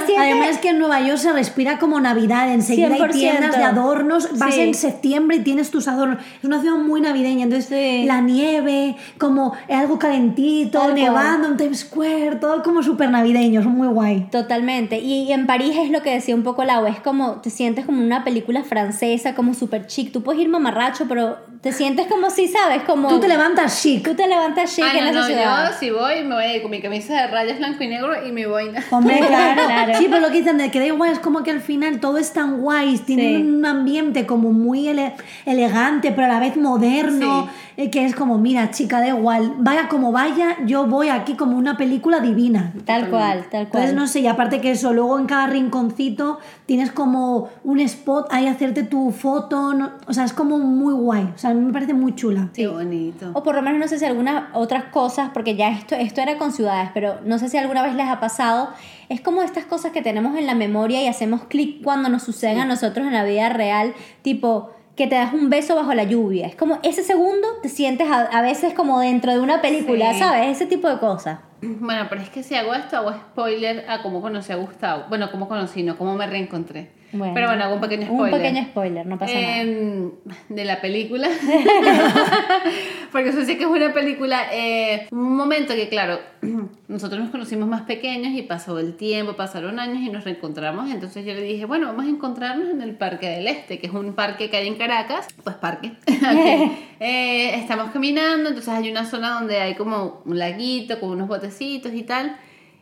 Sí, 0.06 0.12
además 0.18 0.58
que 0.58 0.70
en 0.70 0.78
Nueva 0.78 1.00
York 1.00 1.18
se 1.18 1.32
respira 1.32 1.78
como 1.78 2.00
Navidad, 2.00 2.52
enseguida 2.52 2.88
hay 2.88 3.00
100%. 3.00 3.12
tiendas 3.12 3.56
de 3.56 3.64
adornos, 3.64 4.38
vas 4.38 4.54
Sí. 4.54 4.60
en 4.62 4.74
septiembre 4.74 5.36
y 5.36 5.40
tienes 5.40 5.70
tus 5.70 5.88
adornos. 5.88 6.18
Es 6.38 6.44
una 6.44 6.60
ciudad 6.60 6.76
muy 6.76 7.00
navideña, 7.00 7.44
entonces 7.44 7.68
Sí. 7.68 8.04
la 8.06 8.20
nieve, 8.20 8.96
como 9.18 9.54
algo 9.68 9.98
calentito, 9.98 10.80
cual. 10.80 10.94
nevando 10.94 11.48
en 11.48 11.56
Times 11.56 11.80
Square, 11.80 12.36
todo 12.36 12.62
como 12.62 12.82
súper 12.82 13.10
navideño, 13.10 13.60
es 13.60 13.66
muy 13.66 13.88
guay. 13.88 14.26
Totalmente. 14.30 14.98
Y 14.98 15.30
en 15.32 15.46
París 15.46 15.76
es 15.78 15.90
lo 15.90 16.02
que 16.02 16.10
decía 16.14 16.34
un 16.34 16.42
poco 16.42 16.64
Lau, 16.64 16.86
es 16.86 17.00
como, 17.00 17.40
te 17.40 17.50
sientes 17.50 17.84
como 17.86 18.02
una 18.02 18.24
película 18.24 18.64
francesa, 18.64 19.34
como 19.34 19.54
súper 19.54 19.86
chic. 19.86 20.12
Tú 20.12 20.22
puedes 20.22 20.40
ir 20.42 20.48
mamarracho, 20.48 21.06
pero 21.08 21.36
te 21.60 21.72
sientes 21.72 22.06
como 22.06 22.30
si, 22.30 22.48
¿sabes? 22.48 22.82
Como... 22.82 23.08
Tú 23.08 23.20
te 23.20 23.28
levantas 23.28 23.82
chic. 23.82 24.04
Tú 24.04 24.14
te 24.14 24.26
levantas 24.26 24.74
chic 24.74 24.84
Ah, 24.84 24.96
en 24.98 25.04
no, 25.04 25.10
esa 25.10 25.20
no, 25.20 25.26
ciudad. 25.26 25.70
yo 25.72 25.78
si 25.78 25.90
voy, 25.90 26.24
me 26.24 26.34
voy 26.34 26.62
con 26.62 26.70
mi 26.70 26.80
camisa 26.80 27.22
de 27.22 27.27
rayas 27.30 27.58
blanco 27.58 27.82
y 27.84 27.88
negro 27.88 28.26
y 28.26 28.32
mi 28.32 28.44
boina. 28.44 28.82
Hombre, 28.90 29.18
claro. 29.26 29.62
Claro. 29.66 29.92
Sí, 29.98 30.06
pero 30.08 30.20
lo 30.20 30.28
que 30.28 30.38
dicen 30.38 30.58
de 30.58 30.70
que 30.70 30.78
da 30.80 30.86
igual 30.86 31.10
es 31.12 31.18
como 31.18 31.42
que 31.42 31.50
al 31.50 31.60
final 31.60 32.00
todo 32.00 32.18
es 32.18 32.32
tan 32.32 32.60
guay, 32.60 32.98
tiene 32.98 33.36
Sí. 33.36 33.36
un 33.36 33.64
ambiente 33.66 34.26
como 34.26 34.52
muy 34.52 34.88
ele- 34.88 35.14
elegante, 35.46 36.12
pero 36.12 36.24
a 36.26 36.28
la 36.28 36.40
vez 36.40 36.56
moderno, 36.56 37.48
eh, 37.76 37.90
que 37.90 38.04
es 38.04 38.14
como, 38.14 38.38
mira, 38.38 38.70
chica, 38.70 39.00
da 39.00 39.08
igual, 39.08 39.54
vaya 39.58 39.88
como 39.88 40.12
vaya, 40.12 40.56
yo 40.66 40.86
voy 40.86 41.08
aquí 41.08 41.34
como 41.34 41.56
una 41.56 41.76
película 41.76 42.20
divina. 42.20 42.72
Tal 42.84 43.08
cual, 43.10 43.44
tal 43.50 43.68
cual. 43.68 43.82
Entonces, 43.84 43.94
no 43.94 44.06
sé, 44.06 44.20
y 44.20 44.26
aparte 44.26 44.60
que 44.60 44.72
eso, 44.72 44.92
luego 44.92 45.18
en 45.18 45.26
cada 45.26 45.46
rinconcito 45.46 46.38
tienes 46.66 46.90
como 46.92 47.48
un 47.64 47.80
spot 47.80 48.26
ahí 48.30 48.46
hacerte 48.46 48.82
tu 48.82 49.10
foto, 49.10 49.74
no- 49.74 49.92
o 50.06 50.12
sea, 50.12 50.24
es 50.24 50.32
como 50.32 50.58
muy 50.58 50.94
guay, 50.94 51.30
o 51.34 51.38
sea, 51.38 51.50
a 51.50 51.54
mí 51.54 51.64
me 51.64 51.72
parece 51.72 51.94
muy 51.94 52.14
chula. 52.14 52.48
Qué 52.54 52.66
bonito. 52.66 53.30
O 53.34 53.42
por 53.42 53.54
lo 53.54 53.62
menos 53.62 53.78
no 53.80 53.88
sé 53.88 53.98
si 53.98 54.04
algunas 54.04 54.44
otras 54.54 54.84
cosas, 54.84 55.30
porque 55.32 55.56
ya 55.56 55.68
esto, 55.70 55.94
esto 55.94 56.20
era 56.20 56.36
con 56.38 56.52
ciudades, 56.52 56.90
pero 56.94 57.17
no 57.24 57.38
sé 57.38 57.48
si 57.48 57.56
alguna 57.58 57.82
vez 57.82 57.94
les 57.94 58.06
ha 58.08 58.20
pasado. 58.20 58.70
Es 59.08 59.20
como 59.20 59.42
estas 59.42 59.64
cosas 59.64 59.92
que 59.92 60.02
tenemos 60.02 60.36
en 60.36 60.46
la 60.46 60.54
memoria 60.54 61.02
y 61.02 61.06
hacemos 61.06 61.44
clic 61.44 61.82
cuando 61.82 62.08
nos 62.08 62.22
suceden 62.22 62.60
a 62.60 62.64
nosotros 62.64 63.06
en 63.06 63.12
la 63.12 63.24
vida 63.24 63.48
real, 63.48 63.94
tipo 64.22 64.70
que 64.96 65.06
te 65.06 65.14
das 65.14 65.32
un 65.32 65.48
beso 65.48 65.76
bajo 65.76 65.94
la 65.94 66.02
lluvia. 66.04 66.46
Es 66.46 66.56
como 66.56 66.78
ese 66.82 67.04
segundo 67.04 67.46
te 67.62 67.68
sientes 67.68 68.10
a, 68.10 68.22
a 68.22 68.42
veces 68.42 68.74
como 68.74 68.98
dentro 69.00 69.32
de 69.32 69.38
una 69.38 69.62
película, 69.62 70.12
Sí. 70.12 70.18
¿sabes? 70.18 70.48
Ese 70.48 70.66
tipo 70.66 70.88
de 70.88 70.98
cosas. 70.98 71.38
Bueno, 71.60 72.06
pero 72.08 72.20
es 72.20 72.30
que 72.30 72.42
si 72.42 72.54
hago 72.56 72.74
esto, 72.74 72.96
hago 72.96 73.12
spoiler 73.12 73.88
a 73.88 74.02
cómo 74.02 74.20
conocí 74.20 74.52
a 74.52 74.56
Gustavo. 74.56 75.04
Bueno, 75.08 75.30
cómo 75.30 75.48
conocí, 75.48 75.82
no 75.84 75.96
cómo 75.96 76.14
me 76.16 76.26
reencontré. 76.26 76.90
Bueno. 77.12 77.34
pero 77.34 77.46
bueno, 77.46 77.64
hago 77.64 77.74
un 77.74 77.80
pequeño 77.80 78.06
spoiler. 78.06 78.34
Un 78.34 78.40
pequeño 78.40 78.64
spoiler, 78.64 79.06
no 79.06 79.18
pasa 79.18 79.34
nada. 79.34 79.60
Em, 79.60 80.10
de 80.48 80.64
la 80.64 80.80
película. 80.80 81.28
Porque 83.12 83.30
eso 83.30 83.44
sí 83.44 83.56
que 83.56 83.64
es 83.64 83.68
una 83.68 83.92
película. 83.92 84.46
eh, 84.52 85.06
un 85.10 85.36
momento 85.36 85.74
que, 85.74 85.88
claro, 85.88 86.20
nosotros 86.88 87.20
nos 87.20 87.30
conocimos 87.30 87.68
más 87.68 87.82
pequeños 87.82 88.32
y 88.34 88.42
pasó 88.42 88.78
el 88.78 88.94
tiempo, 88.96 89.34
pasaron 89.36 89.78
años 89.78 90.02
y 90.02 90.10
nos 90.10 90.24
reencontramos. 90.24 90.90
Entonces 90.90 91.24
yo 91.24 91.32
le 91.34 91.42
dije, 91.42 91.64
bueno, 91.64 91.86
vamos 91.86 92.04
a 92.04 92.08
encontrarnos 92.08 92.68
en 92.68 92.82
el 92.82 92.94
Parque 92.94 93.28
del 93.28 93.46
Este, 93.46 93.78
que 93.78 93.86
es 93.86 93.92
un 93.92 94.14
parque 94.14 94.50
que 94.50 94.56
hay 94.58 94.68
en 94.68 94.76
Caracas. 94.76 95.28
Pues 95.42 95.56
parque. 95.56 95.92
Eh, 97.00 97.54
estamos 97.54 97.92
caminando, 97.92 98.48
entonces 98.48 98.74
hay 98.74 98.90
una 98.90 99.04
zona 99.04 99.30
donde 99.34 99.60
hay 99.60 99.76
como 99.76 100.20
un 100.24 100.36
laguito 100.36 100.98
con 100.98 101.10
unos 101.10 101.28
botecitos 101.28 101.94
y 101.94 102.02
tal. 102.02 102.36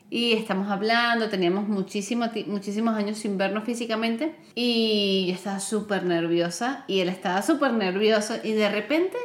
Y 0.08 0.32
estamos 0.34 0.70
hablando, 0.70 1.28
teníamos 1.28 1.66
muchísimo, 1.68 2.26
muchísimos 2.46 2.94
años 2.94 3.18
sin 3.18 3.36
vernos 3.38 3.64
físicamente 3.64 4.36
y 4.54 5.26
yo 5.28 5.34
estaba 5.34 5.58
súper 5.58 6.04
nerviosa 6.04 6.84
y 6.86 7.00
él 7.00 7.08
estaba 7.08 7.42
súper 7.42 7.72
nervioso 7.72 8.34
y 8.44 8.52
de 8.52 8.68
repente 8.70 9.16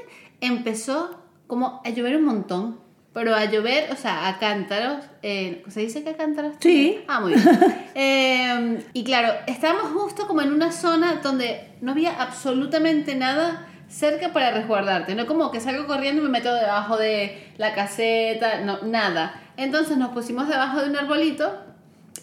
empezó 0.42 1.22
como 1.46 1.82
a 1.86 1.90
llover 1.90 2.18
un 2.18 2.26
montón, 2.26 2.80
pero 3.14 3.36
a 3.36 3.46
llover, 3.46 3.92
o 3.92 3.96
sea, 3.96 4.28
a 4.28 4.40
cántaros. 4.40 5.04
eh, 5.22 5.64
¿Se 5.68 5.82
dice 5.82 6.04
que 6.04 6.12
a 6.12 6.18
cántaros? 6.18 6.56
Sí. 6.60 7.00
Ah, 7.08 7.20
muy 7.20 7.34
bien. 7.34 7.46
Eh, 7.94 8.86
y 8.94 9.04
claro, 9.04 9.34
estábamos 9.48 9.92
justo 9.92 10.26
como 10.26 10.42
en 10.42 10.54
una 10.54 10.72
zona 10.72 11.20
donde 11.22 11.74
no 11.82 11.92
había 11.92 12.22
absolutamente 12.22 13.16
nada 13.16 13.68
cerca 13.92 14.32
para 14.32 14.52
resguardarte, 14.52 15.16
no 15.16 15.26
como 15.28 15.52
que 15.52 15.60
salgo 15.60 15.86
corriendo 15.86 16.22
y 16.22 16.26
me 16.26 16.32
meto 16.32 16.54
debajo 16.54 16.98
de 16.98 17.52
la 17.58 17.74
caseta, 17.76 18.62
no, 18.62 18.80
nada. 18.84 19.34
Entonces 19.58 19.98
nos 19.98 20.10
pusimos 20.12 20.48
debajo 20.48 20.82
de 20.82 20.90
un 20.90 20.96
arbolito 20.96 21.52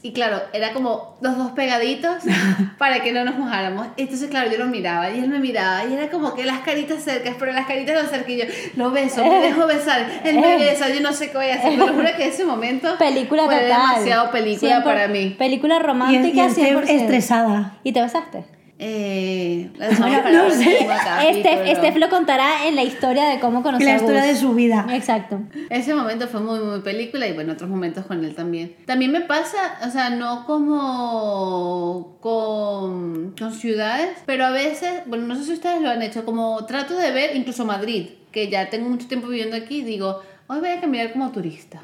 y 0.00 0.12
claro, 0.12 0.40
era 0.52 0.72
como 0.72 1.18
los 1.20 1.36
dos 1.36 1.50
pegaditos 1.52 2.22
para 2.78 3.00
que 3.02 3.12
no 3.12 3.24
nos 3.24 3.36
mojáramos. 3.36 3.88
Entonces, 3.96 4.30
claro, 4.30 4.50
yo 4.50 4.56
lo 4.58 4.66
miraba 4.66 5.10
y 5.10 5.18
él 5.18 5.28
me 5.28 5.40
miraba 5.40 5.84
y 5.84 5.92
era 5.92 6.08
como 6.08 6.34
que 6.34 6.44
las 6.46 6.60
caritas 6.60 7.02
cercas, 7.02 7.34
pero 7.38 7.52
las 7.52 7.66
caritas 7.66 8.02
no 8.02 8.08
cerca 8.08 8.30
y 8.30 8.38
yo 8.38 8.44
lo 8.76 8.90
beso, 8.90 9.24
me 9.24 9.40
dejo 9.40 9.66
besar, 9.66 10.06
él 10.24 10.40
me 10.40 10.56
besa, 10.56 10.88
yo 10.88 11.00
no 11.00 11.12
sé 11.12 11.30
qué 11.30 11.36
voy 11.36 11.48
a 11.48 11.54
hacer. 11.56 11.72
Pero 11.78 11.92
juro 11.92 12.08
que 12.16 12.28
ese 12.28 12.44
momento 12.44 12.96
Película 12.98 13.44
fue 13.44 13.54
total. 13.56 13.68
demasiado 13.68 14.30
película 14.30 14.78
100%, 14.80 14.84
para 14.84 15.08
mí. 15.08 15.34
Película 15.38 15.74
Y, 15.74 15.76
es- 15.76 15.82
y 15.82 15.86
romántica 15.86 16.46
esté 16.46 16.74
100%. 16.76 16.88
estresada. 16.88 17.76
¿Y 17.82 17.92
te 17.92 18.00
besaste? 18.00 18.44
Eh, 18.80 19.70
no 19.76 20.50
sé. 20.50 21.74
Steph, 21.74 21.96
lo 21.96 22.08
contará 22.08 22.68
en 22.68 22.76
la 22.76 22.84
historia 22.84 23.24
de 23.24 23.40
cómo 23.40 23.62
conocer 23.62 23.86
La 23.86 23.96
historia 23.96 24.22
de 24.22 24.36
su 24.36 24.54
vida. 24.54 24.86
Exacto. 24.92 25.40
Ese 25.68 25.94
momento 25.94 26.28
fue 26.28 26.40
muy, 26.40 26.60
muy 26.60 26.80
película 26.80 27.26
y 27.26 27.32
bueno, 27.32 27.54
otros 27.54 27.68
momentos 27.68 28.06
con 28.06 28.24
él 28.24 28.36
también. 28.36 28.76
También 28.86 29.10
me 29.10 29.22
pasa, 29.22 29.78
o 29.84 29.90
sea, 29.90 30.10
no 30.10 30.46
como 30.46 32.18
con, 32.20 33.34
con 33.36 33.52
ciudades, 33.52 34.10
pero 34.26 34.46
a 34.46 34.50
veces, 34.50 35.02
bueno, 35.06 35.26
no 35.26 35.34
sé 35.34 35.44
si 35.44 35.52
ustedes 35.54 35.82
lo 35.82 35.90
han 35.90 36.02
hecho, 36.02 36.24
como 36.24 36.64
trato 36.66 36.96
de 36.96 37.10
ver 37.10 37.34
incluso 37.34 37.64
Madrid, 37.64 38.10
que 38.30 38.48
ya 38.48 38.70
tengo 38.70 38.88
mucho 38.88 39.08
tiempo 39.08 39.26
viviendo 39.26 39.56
aquí, 39.56 39.82
digo, 39.82 40.20
hoy 40.46 40.60
voy 40.60 40.70
a 40.70 40.80
caminar 40.80 41.12
como 41.12 41.32
turista. 41.32 41.82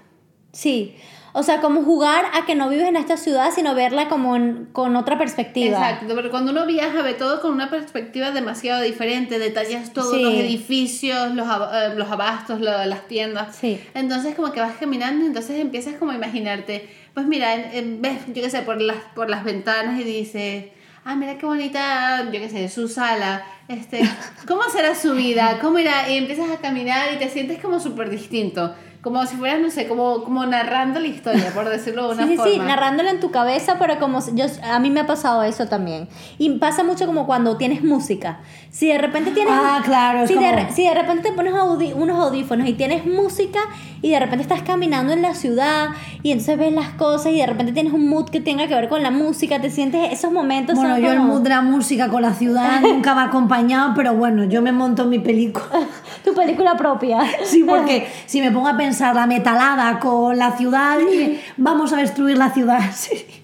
Sí. 0.53 0.95
O 1.37 1.43
sea, 1.43 1.61
como 1.61 1.83
jugar 1.83 2.27
a 2.33 2.47
que 2.47 2.55
no 2.55 2.69
vives 2.69 2.87
en 2.87 2.95
esta 2.95 3.17
ciudad, 3.17 3.51
sino 3.53 3.75
verla 3.75 4.09
como 4.09 4.39
con 4.73 4.95
otra 4.95 5.19
perspectiva. 5.19 5.79
Exacto, 5.79 6.15
pero 6.15 6.31
cuando 6.31 6.53
uno 6.53 6.65
viaja 6.65 7.03
ve 7.03 7.15
todo 7.15 7.41
con 7.41 7.51
una 7.51 7.71
perspectiva 7.71 8.31
demasiado 8.31 8.81
diferente, 8.83 9.41
detallas 9.41 9.93
todos 9.93 10.17
los 10.17 10.33
edificios, 10.33 11.35
los, 11.35 11.49
eh, 11.49 11.95
los 11.97 12.09
abastos, 12.09 12.61
las 12.61 13.09
tiendas. 13.09 13.57
Sí. 13.57 13.81
Entonces 13.95 14.37
como 14.37 14.53
que 14.53 14.61
vas 14.61 14.77
caminando 14.79 15.27
entonces 15.27 15.59
empiezas 15.59 15.95
como 15.95 16.13
a 16.13 16.15
imaginarte, 16.15 16.89
pues 17.15 17.27
mira, 17.27 17.53
ves, 17.99 18.21
yo 18.29 18.41
qué 18.41 18.51
sé, 18.51 18.63
por 18.63 18.81
las, 18.81 18.99
por 19.17 19.29
las 19.29 19.43
ventanas 19.43 20.01
y 20.01 20.05
dices, 20.05 20.67
ah, 21.05 21.17
mira 21.17 21.37
qué 21.37 21.47
bonita, 21.47 22.31
yo 22.31 22.39
qué 22.39 22.49
sé, 22.49 22.69
su 22.69 22.87
sala, 22.87 23.45
este, 23.67 24.09
¿cómo 24.47 24.63
será 24.71 24.95
su 24.95 25.15
vida? 25.15 25.59
¿Cómo 25.61 25.81
irá? 25.81 26.09
Y 26.09 26.17
empiezas 26.17 26.49
a 26.53 26.59
caminar 26.59 27.13
y 27.13 27.19
te 27.19 27.29
sientes 27.29 27.61
como 27.61 27.81
súper 27.81 28.09
distinto 28.09 28.73
como 29.05 29.27
si 29.27 29.37
fueras, 29.37 29.61
no 29.61 29.71
sé, 29.71 29.87
como, 29.87 30.25
como 30.25 30.47
narrando 30.47 30.99
la 30.99 31.07
historia, 31.07 31.53
por 31.53 31.69
decirlo 31.69 32.09
de 32.09 32.15
una 32.15 32.27
sí, 32.27 32.37
forma. 32.37 32.51
Sí, 32.51 32.59
sí, 32.59 32.67
narrándola 32.67 33.11
en 33.11 33.21
tu 33.21 33.31
cabeza, 33.31 33.77
pero 33.79 33.99
como 33.99 34.19
yo, 34.33 34.47
a 34.63 34.79
mí 34.79 34.89
me 34.89 35.01
ha 35.01 35.07
pasado 35.07 35.43
eso 35.43 35.67
también. 35.67 36.09
Y 36.39 36.49
pasa 36.53 36.83
mucho 36.83 37.05
como 37.05 37.27
cuando 37.27 37.59
tienes 37.59 37.85
música. 37.85 38.41
Si 38.71 38.89
de 38.89 38.97
repente 38.97 39.33
tienes... 39.33 39.53
Ah, 39.55 39.83
claro. 39.85 40.27
Si, 40.27 40.35
de, 40.35 40.69
si 40.75 40.85
de 40.85 40.95
repente 40.95 41.29
te 41.29 41.33
pones 41.33 41.53
unos 41.53 42.19
audífonos 42.19 42.67
y 42.67 42.73
tienes 42.73 43.05
música 43.05 43.59
y 44.01 44.11
de 44.11 44.19
repente 44.19 44.43
estás 44.43 44.63
caminando 44.63 45.13
en 45.13 45.21
la 45.21 45.35
ciudad 45.35 45.91
y 46.23 46.33
entonces 46.33 46.59
ves 46.59 46.73
las 46.73 46.89
cosas 46.95 47.33
y 47.33 47.37
de 47.37 47.47
repente 47.47 47.73
tienes 47.73 47.93
un 47.93 48.09
mood 48.09 48.31
que 48.31 48.41
tenga 48.41 48.67
que 48.69 48.75
ver 48.75 48.89
con 48.89 49.03
la 49.03 49.11
música, 49.11 49.61
te 49.61 49.71
sientes 49.71 50.13
esos 50.13 50.33
momentos... 50.33 50.77
Bueno, 50.77 50.99
yo 50.99 51.13
el 51.13 51.21
mood 51.21 51.43
de 51.43 51.51
la 51.51 51.61
música 51.61 52.09
con 52.09 52.23
la 52.23 52.33
ciudad 52.33 52.81
nunca 52.83 53.13
ha 53.13 53.25
acompañado, 53.25 53.93
pero 53.95 54.15
bueno, 54.15 54.45
yo 54.45 54.63
me 54.63 54.73
monto 54.73 55.05
mi 55.05 55.19
película. 55.19 55.67
tu 56.25 56.33
película 56.33 56.75
propia. 56.75 57.21
Sí, 57.45 57.65
porque 57.65 58.09
si 58.25 58.41
me 58.41 58.51
pongo 58.51 58.69
a 58.69 58.77
pensar 58.79 58.94
la 59.01 59.27
metalada 59.27 59.99
con 59.99 60.39
la 60.39 60.57
ciudad 60.57 60.99
y 61.01 61.41
vamos 61.57 61.93
a 61.93 61.97
destruir 61.97 62.39
la 62.39 62.51
ciudad. 62.51 62.81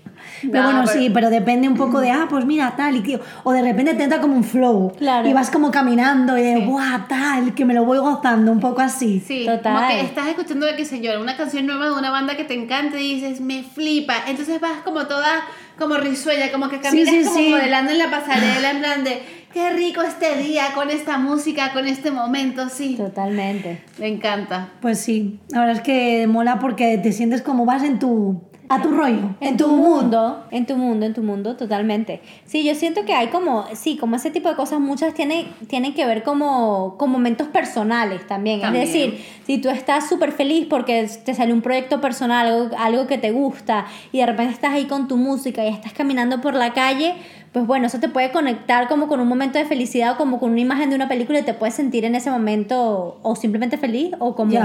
Pero 0.50 0.64
bueno, 0.64 0.86
sí, 0.86 1.10
pero 1.12 1.30
depende 1.30 1.68
un 1.68 1.76
poco 1.76 2.00
de, 2.00 2.10
ah, 2.10 2.26
pues 2.28 2.44
mira, 2.44 2.74
tal, 2.76 2.96
y 2.96 3.02
que, 3.02 3.20
o 3.42 3.52
de 3.52 3.62
repente 3.62 3.94
te 3.94 4.04
entra 4.04 4.20
como 4.20 4.34
un 4.34 4.44
flow. 4.44 4.92
Y 5.24 5.32
vas 5.32 5.50
como 5.50 5.70
caminando 5.70 6.36
y 6.38 6.42
de, 6.42 6.66
guau, 6.66 7.06
tal, 7.08 7.54
que 7.54 7.64
me 7.64 7.74
lo 7.74 7.84
voy 7.84 7.98
gozando, 7.98 8.52
un 8.52 8.60
poco 8.60 8.80
así. 8.80 9.22
Sí, 9.26 9.44
Total. 9.46 9.74
como 9.74 9.88
que 9.88 10.00
estás 10.00 10.28
escuchando, 10.28 10.66
qué 10.76 10.84
sé 10.84 11.00
yo, 11.00 11.20
una 11.20 11.36
canción 11.36 11.66
nueva 11.66 11.86
de 11.86 11.92
una 11.92 12.10
banda 12.10 12.36
que 12.36 12.44
te 12.44 12.54
encanta 12.54 12.98
y 12.98 13.14
dices, 13.14 13.40
me 13.40 13.62
flipa. 13.62 14.14
Entonces 14.26 14.60
vas 14.60 14.80
como 14.84 15.06
toda, 15.06 15.42
como 15.78 15.96
risueña, 15.96 16.50
como 16.52 16.68
que 16.68 16.80
caminas 16.80 17.26
como 17.26 17.50
modelando 17.50 17.92
en 17.92 17.98
la 17.98 18.10
pasarela, 18.10 18.70
en 18.70 18.78
plan 18.80 19.04
de 19.04 19.22
qué 19.52 19.70
rico 19.70 20.02
este 20.02 20.36
día 20.36 20.72
con 20.74 20.90
esta 20.90 21.18
música, 21.18 21.72
con 21.72 21.86
este 21.86 22.10
momento, 22.10 22.68
sí. 22.68 22.94
Totalmente. 22.96 23.82
Me 23.98 24.08
encanta. 24.08 24.68
Pues 24.80 25.00
sí, 25.00 25.40
la 25.48 25.60
verdad 25.60 25.76
es 25.76 25.82
que 25.82 26.26
mola 26.26 26.58
porque 26.58 26.98
te 26.98 27.12
sientes 27.12 27.42
como 27.42 27.64
vas 27.66 27.82
en 27.82 27.98
tu 27.98 28.49
a 28.70 28.80
tu 28.80 28.92
rollo, 28.92 29.34
en, 29.40 29.56
tu, 29.56 29.66
mundo. 29.66 30.44
En 30.52 30.64
tu 30.64 30.76
mundo, 30.76 31.04
en 31.04 31.12
tu 31.12 31.24
mundo, 31.24 31.56
totalmente. 31.56 32.20
Sí, 32.44 32.62
yo 32.62 32.76
siento 32.76 33.04
que 33.04 33.12
hay 33.14 33.26
como, 33.26 33.66
sí, 33.74 33.96
como 33.96 34.14
ese 34.14 34.30
tipo 34.30 34.48
de 34.48 34.54
cosas, 34.54 34.78
muchas 34.78 35.12
tienen, 35.12 35.48
tienen 35.66 35.92
que 35.92 36.06
ver 36.06 36.22
como 36.22 36.96
con 36.96 37.10
momentos 37.10 37.48
personales 37.48 38.24
también. 38.28 38.62
Es 38.64 38.72
decir, 38.72 39.18
si 39.44 39.58
tú 39.58 39.70
estás 39.70 40.08
súper 40.08 40.30
feliz 40.30 40.68
porque 40.70 41.10
te 41.24 41.34
sale 41.34 41.52
un 41.52 41.62
proyecto 41.62 42.00
personal, 42.00 42.46
algo, 42.46 42.76
algo 42.78 43.06
que 43.08 43.18
te 43.18 43.32
gusta, 43.32 43.86
y 44.12 44.18
de 44.18 44.26
repente 44.26 44.54
estás 44.54 44.74
ahí 44.74 44.84
con 44.84 45.08
tu 45.08 45.16
música 45.16 45.64
y 45.64 45.68
estás 45.68 45.92
caminando 45.92 46.40
por 46.40 46.54
la 46.54 46.72
calle, 46.72 47.16
pues 47.52 47.66
bueno, 47.66 47.88
eso 47.88 47.98
te 47.98 48.08
puede 48.08 48.30
conectar 48.30 48.86
como 48.86 49.08
con 49.08 49.18
un 49.18 49.26
momento 49.26 49.58
de 49.58 49.64
felicidad 49.64 50.12
o 50.12 50.16
como 50.16 50.38
con 50.38 50.52
una 50.52 50.60
imagen 50.60 50.88
de 50.88 50.94
una 50.94 51.08
película 51.08 51.40
y 51.40 51.42
te 51.42 51.52
puedes 51.52 51.74
sentir 51.74 52.04
en 52.04 52.14
ese 52.14 52.30
momento 52.30 53.18
o 53.22 53.34
simplemente 53.34 53.76
feliz 53.76 54.12
o 54.20 54.36
como 54.36 54.56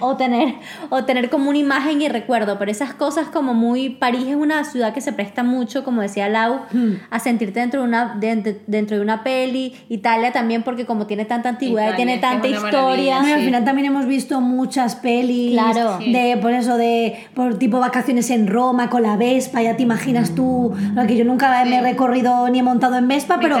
o, 0.00 0.16
tener 0.16 0.54
o 0.88 1.04
tener 1.04 1.28
como 1.28 1.50
una 1.50 1.58
imagen 1.58 2.00
y 2.00 2.08
recuerdo, 2.08 2.58
pero 2.58 2.70
esas 2.70 2.94
cosas 2.94 3.28
como 3.28 3.52
muy 3.52 3.90
París 3.90 4.28
es 4.28 4.36
una 4.36 4.64
ciudad 4.64 4.94
que 4.94 5.02
se 5.02 5.12
presta 5.12 5.42
mucho, 5.42 5.84
como 5.84 6.00
decía 6.00 6.30
Lau, 6.30 6.60
hmm. 6.72 6.92
a 7.10 7.18
sentirte 7.18 7.60
dentro 7.60 7.82
de 7.82 7.88
una 7.88 8.18
dentro 8.66 8.96
de 8.96 9.02
una 9.02 9.22
peli, 9.22 9.74
Italia 9.90 10.32
también 10.32 10.62
porque 10.62 10.86
como 10.86 11.06
tiene 11.06 11.26
tanta 11.26 11.50
antigüedad 11.50 11.92
y 11.92 11.96
tiene 11.96 12.16
tanta 12.16 12.48
historia. 12.48 13.20
al 13.20 13.42
final 13.42 13.64
también 13.66 13.88
hemos 13.88 14.06
visto 14.06 14.40
muchas 14.40 14.96
pelis 14.96 15.52
claro. 15.52 15.98
de 15.98 16.38
por 16.40 16.52
eso 16.52 16.78
de 16.78 17.26
por 17.34 17.58
tipo 17.58 17.78
vacaciones 17.78 18.30
en 18.30 18.46
Roma 18.46 18.88
con 18.88 19.02
la 19.02 19.18
Vespa, 19.18 19.60
ya 19.60 19.76
te 19.76 19.82
imaginas 19.82 20.34
tú, 20.34 20.72
lo 20.94 21.06
que 21.06 21.14
yo 21.14 21.26
nunca 21.26 21.62
me 21.66 21.76
he 21.76 21.82
recorrido 21.82 22.21
ni 22.50 22.58
he 22.58 22.62
montado 22.62 22.96
en 22.96 23.08
Vespa, 23.08 23.38
pero, 23.40 23.56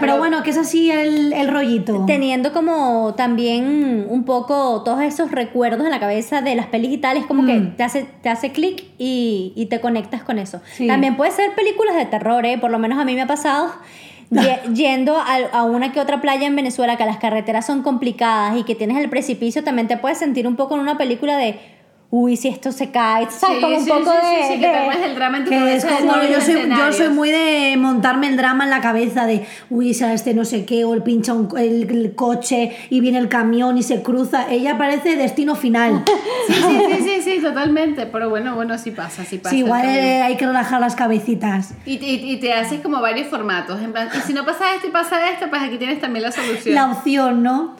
pero, 0.00 0.18
bueno, 0.18 0.42
que 0.42 0.50
es 0.50 0.58
así 0.58 0.90
el, 0.90 1.32
el, 1.32 1.48
rollito. 1.48 2.04
Teniendo 2.06 2.52
como 2.52 3.14
también 3.16 4.06
un 4.08 4.24
poco 4.24 4.82
todos 4.82 5.02
esos 5.02 5.30
recuerdos 5.30 5.84
en 5.84 5.90
la 5.90 6.00
cabeza 6.00 6.42
de 6.42 6.54
las 6.54 6.66
pelis 6.66 6.92
y 6.92 6.98
tal, 6.98 7.16
es 7.16 7.26
como 7.26 7.46
que 7.46 7.54
mm. 7.54 7.76
te 7.76 7.82
hace, 7.82 8.06
te 8.22 8.28
hace 8.28 8.52
clic 8.52 8.84
y, 8.98 9.52
y, 9.56 9.66
te 9.66 9.80
conectas 9.80 10.22
con 10.22 10.38
eso. 10.38 10.60
También 10.86 11.16
puede 11.16 11.32
ser 11.32 11.54
películas 11.54 11.96
de 11.96 12.06
terror, 12.06 12.44
¿eh? 12.46 12.58
por 12.58 12.70
lo 12.70 12.78
menos 12.78 12.98
a 12.98 13.04
mí 13.04 13.14
me 13.14 13.22
ha 13.22 13.26
pasado 13.26 13.72
yendo 14.74 15.16
a, 15.16 15.36
a, 15.52 15.64
una 15.64 15.92
que 15.92 16.00
otra 16.00 16.20
playa 16.20 16.46
en 16.46 16.56
Venezuela, 16.56 16.96
que 16.96 17.04
las 17.04 17.18
carreteras 17.18 17.66
son 17.66 17.82
complicadas 17.82 18.56
y 18.58 18.64
que 18.64 18.74
tienes 18.74 18.96
el 18.98 19.10
precipicio, 19.10 19.64
también 19.64 19.88
te 19.88 19.96
puedes 19.96 20.18
sentir 20.18 20.46
un 20.46 20.56
poco 20.56 20.74
en 20.74 20.80
una 20.80 20.96
película 20.96 21.36
de 21.36 21.58
uy, 22.12 22.36
si 22.36 22.48
esto 22.48 22.72
se 22.72 22.90
cae, 22.90 23.28
¿sabes? 23.30 23.56
Sí, 23.56 23.62
como 23.62 23.76
un 23.76 23.86
poco 23.86 24.10
de, 24.12 24.48
sí, 24.48 24.60
que 24.60 24.66
te 24.66 25.06
el 25.06 25.14
drama 25.14 25.38
en 25.38 25.44
tu 25.44 25.50
cabeza. 25.50 25.88
Es 25.88 26.00
como, 26.00 26.22
yo, 26.22 26.40
soy, 26.40 26.68
yo 26.68 26.92
soy 26.92 27.08
muy 27.08 27.30
de 27.30 27.76
montarme 27.76 28.26
el 28.26 28.36
drama 28.36 28.64
en 28.64 28.70
la 28.70 28.80
cabeza 28.80 29.26
de, 29.26 29.46
uy, 29.70 29.94
si 29.94 30.04
este 30.04 30.34
no 30.34 30.44
sé 30.44 30.64
qué, 30.64 30.84
o 30.84 30.94
el 30.94 31.02
pincha 31.02 31.34
el, 31.56 32.12
coche 32.16 32.76
y 32.90 33.00
viene 33.00 33.18
el 33.18 33.28
camión 33.28 33.78
y 33.78 33.84
se 33.84 34.02
cruza. 34.02 34.50
Ella 34.50 34.76
parece 34.76 35.16
destino 35.16 35.54
final. 35.54 36.04
sí, 36.48 36.54
sí, 36.54 36.62
sí, 36.62 37.02
sí, 37.02 37.22
sí, 37.22 37.38
totalmente. 37.40 38.06
Pero 38.06 38.28
bueno, 38.28 38.56
bueno, 38.56 38.76
sí 38.76 38.90
pasa, 38.90 39.24
sí 39.24 39.38
pasa. 39.38 39.50
Sí, 39.50 39.58
igual 39.58 39.86
eh, 39.86 40.22
hay 40.22 40.36
que 40.36 40.46
relajar 40.46 40.80
las 40.80 40.96
cabecitas. 40.96 41.74
Y, 41.86 41.92
y, 42.04 42.32
y, 42.32 42.40
te 42.40 42.52
haces 42.52 42.80
como 42.80 43.00
varios 43.00 43.28
formatos. 43.28 43.80
En 43.80 43.92
plan, 43.92 44.08
y 44.12 44.20
si 44.26 44.32
no 44.32 44.44
pasa 44.44 44.74
esto 44.74 44.88
y 44.88 44.90
pasa 44.90 45.30
esto, 45.30 45.48
pues 45.48 45.62
aquí 45.62 45.78
tienes 45.78 46.00
también 46.00 46.24
la 46.24 46.32
solución. 46.32 46.74
La 46.74 46.90
opción, 46.90 47.44
¿no? 47.44 47.76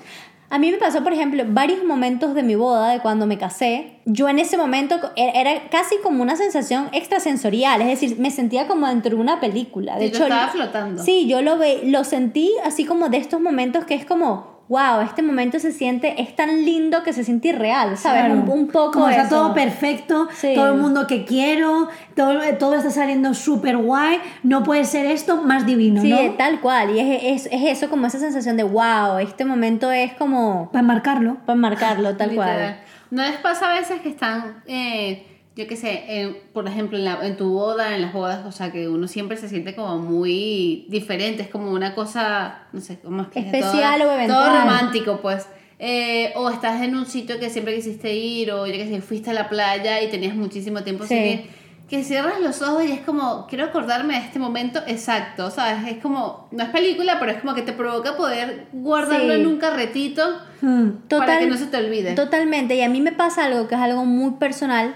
A 0.52 0.58
mí 0.58 0.72
me 0.72 0.78
pasó, 0.78 1.04
por 1.04 1.12
ejemplo, 1.12 1.44
varios 1.46 1.84
momentos 1.84 2.34
de 2.34 2.42
mi 2.42 2.56
boda, 2.56 2.90
de 2.90 2.98
cuando 2.98 3.24
me 3.24 3.38
casé. 3.38 4.00
Yo 4.04 4.28
en 4.28 4.40
ese 4.40 4.58
momento 4.58 4.98
e-, 5.14 5.32
era 5.40 5.68
casi 5.70 5.96
como 6.02 6.22
una 6.22 6.34
sensación 6.34 6.88
extrasensorial, 6.92 7.80
es 7.82 7.86
decir, 7.86 8.18
me 8.18 8.32
sentía 8.32 8.66
como 8.66 8.88
dentro 8.88 9.14
de 9.14 9.22
una 9.22 9.38
película. 9.38 9.96
De 9.96 10.06
hecho, 10.06 10.24
estaba 10.24 10.48
flotando. 10.48 11.04
Sí, 11.04 11.28
yo 11.28 11.40
lo, 11.40 11.56
ve, 11.56 11.82
lo 11.84 12.02
sentí 12.02 12.52
así 12.64 12.84
como 12.84 13.08
de 13.08 13.18
estos 13.18 13.40
momentos 13.40 13.84
que 13.84 13.94
es 13.94 14.04
como, 14.04 14.59
wow, 14.70 15.00
este 15.00 15.20
momento 15.20 15.58
se 15.58 15.72
siente, 15.72 16.22
es 16.22 16.36
tan 16.36 16.64
lindo 16.64 17.02
que 17.02 17.12
se 17.12 17.24
siente 17.24 17.48
irreal, 17.48 17.98
¿sabes? 17.98 18.32
Un, 18.32 18.68
poco. 18.68 18.92
Como 18.92 19.08
está 19.08 19.28
todo 19.28 19.52
perfecto, 19.52 20.28
todo 20.54 20.68
el 20.68 20.80
mundo 20.80 21.08
que 21.08 21.24
quiero, 21.24 21.88
todo, 22.14 22.40
todo 22.56 22.76
está 22.76 22.92
saliendo 22.92 23.34
súper 23.34 23.76
guay, 23.76 24.20
no 24.44 24.62
puede 24.62 24.84
ser 24.84 25.06
esto 25.06 25.42
más 25.42 25.66
divino, 25.66 26.00
sí, 26.00 26.14
tal 26.38 26.60
cual, 26.60 26.96
y 26.96 27.00
es, 27.00 27.46
es, 27.46 27.52
es, 27.52 27.62
eso, 27.78 27.90
como 27.90 28.06
esa 28.06 28.20
sensación 28.20 28.56
de 28.56 28.62
wow, 28.62 29.18
este 29.18 29.44
momento 29.44 29.90
es 29.90 30.12
como. 30.12 30.70
Para 30.70 30.84
marcarlo. 30.84 31.38
Para 31.46 31.58
marcarlo, 31.58 32.16
tal 32.16 32.30
cual. 32.36 32.78
¿No 33.10 33.22
les 33.24 33.38
pasa 33.38 33.72
a 33.72 33.74
veces 33.74 34.00
que 34.02 34.10
están. 34.10 34.62
Eh, 34.68 35.39
yo 35.60 35.66
qué 35.66 35.76
sé, 35.76 36.42
por 36.54 36.66
ejemplo, 36.66 36.96
en, 36.96 37.04
la, 37.04 37.18
en, 37.26 37.36
tu 37.36 37.50
boda, 37.50 37.94
en 37.94 38.00
las 38.00 38.14
bodas, 38.14 38.46
o 38.46 38.52
sea, 38.52 38.72
que 38.72 38.88
uno 38.88 39.06
siempre 39.06 39.36
se 39.36 39.48
siente 39.48 39.74
como 39.74 39.98
muy 39.98 40.86
diferente, 40.88 41.42
es 41.42 41.48
como 41.48 41.70
una 41.70 41.94
cosa, 41.94 42.62
no 42.72 42.80
sé, 42.80 42.98
como 42.98 43.22
es 43.22 43.28
que 43.28 43.40
especial 43.40 44.00
todo, 44.00 44.10
o 44.10 44.14
eventual. 44.14 44.48
Todo 44.48 44.60
romántico, 44.60 45.20
pues. 45.20 45.46
Eh, 45.78 46.32
o 46.36 46.48
estás 46.48 46.82
en 46.82 46.94
un 46.94 47.04
sitio 47.04 47.38
que 47.38 47.50
siempre 47.50 47.74
quisiste 47.74 48.14
ir, 48.14 48.52
o 48.52 48.66
yo 48.66 48.72
qué 48.72 48.88
sé, 48.88 49.02
fuiste 49.02 49.30
a 49.30 49.34
la 49.34 49.50
playa 49.50 50.02
y 50.02 50.08
tenías 50.08 50.34
muchísimo 50.34 50.82
tiempo 50.82 51.04
sin 51.04 51.24
ir, 51.24 51.50
que 51.90 52.04
cierras 52.04 52.40
los 52.40 52.62
ojos 52.62 52.84
y 52.84 52.92
es 52.92 53.00
como, 53.00 53.46
quiero 53.46 53.64
acordarme 53.64 54.14
de 54.14 54.20
este 54.20 54.38
momento 54.38 54.80
exacto, 54.86 55.50
¿sabes? 55.50 55.92
Es 55.92 56.02
como, 56.02 56.48
no 56.52 56.62
es 56.62 56.70
película, 56.70 57.18
pero 57.18 57.32
es 57.32 57.40
como 57.40 57.54
que 57.54 57.62
te 57.62 57.72
provoca 57.72 58.16
poder 58.16 58.68
guardarlo 58.72 59.34
en 59.34 59.46
un 59.46 59.58
carretito 59.58 60.22
hmm. 60.62 61.08
para 61.08 61.38
que 61.38 61.46
no 61.46 61.56
se 61.58 61.66
te 61.66 61.76
olvide. 61.76 62.14
Totalmente, 62.14 62.76
y 62.76 62.80
a 62.80 62.88
mí 62.88 63.02
me 63.02 63.12
pasa 63.12 63.44
algo 63.44 63.68
que 63.68 63.74
es 63.74 63.80
algo 63.80 64.06
muy 64.06 64.32
personal, 64.32 64.94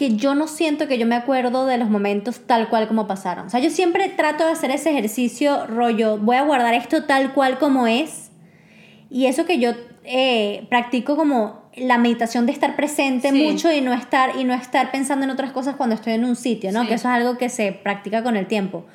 que 0.00 0.16
yo 0.16 0.34
no 0.34 0.48
siento 0.48 0.88
que 0.88 0.96
yo 0.96 1.04
me 1.04 1.14
acuerdo 1.14 1.66
de 1.66 1.76
los 1.76 1.90
momentos 1.90 2.40
tal 2.46 2.70
cual 2.70 2.88
como 2.88 3.06
pasaron. 3.06 3.48
O 3.48 3.50
sea, 3.50 3.60
yo 3.60 3.68
siempre 3.68 4.08
trato 4.08 4.46
de 4.46 4.52
hacer 4.52 4.70
ese 4.70 4.88
ejercicio 4.88 5.66
rollo, 5.66 6.16
voy 6.16 6.36
a 6.36 6.42
guardar 6.42 6.72
esto 6.72 7.04
tal 7.04 7.34
cual 7.34 7.58
como 7.58 7.86
es. 7.86 8.30
Y 9.10 9.26
eso 9.26 9.44
que 9.44 9.58
yo 9.58 9.72
eh, 10.04 10.64
practico 10.70 11.16
como 11.16 11.60
la 11.76 11.98
meditación 11.98 12.46
de 12.46 12.52
estar 12.52 12.76
presente 12.76 13.30
mucho 13.30 13.70
y 13.70 13.82
no 13.82 13.92
estar 13.92 14.36
y 14.38 14.44
no 14.44 14.54
estar 14.54 14.90
pensando 14.90 15.24
en 15.26 15.32
otras 15.32 15.52
cosas 15.52 15.76
cuando 15.76 15.96
estoy 15.96 16.14
en 16.14 16.24
un 16.24 16.34
sitio, 16.34 16.72
¿no? 16.72 16.86
Que 16.86 16.94
eso 16.94 17.08
es 17.08 17.14
algo 17.14 17.36
que 17.36 17.50
se 17.50 17.72
practica 17.72 18.22
con 18.22 18.38
el 18.38 18.46
tiempo. 18.46 18.86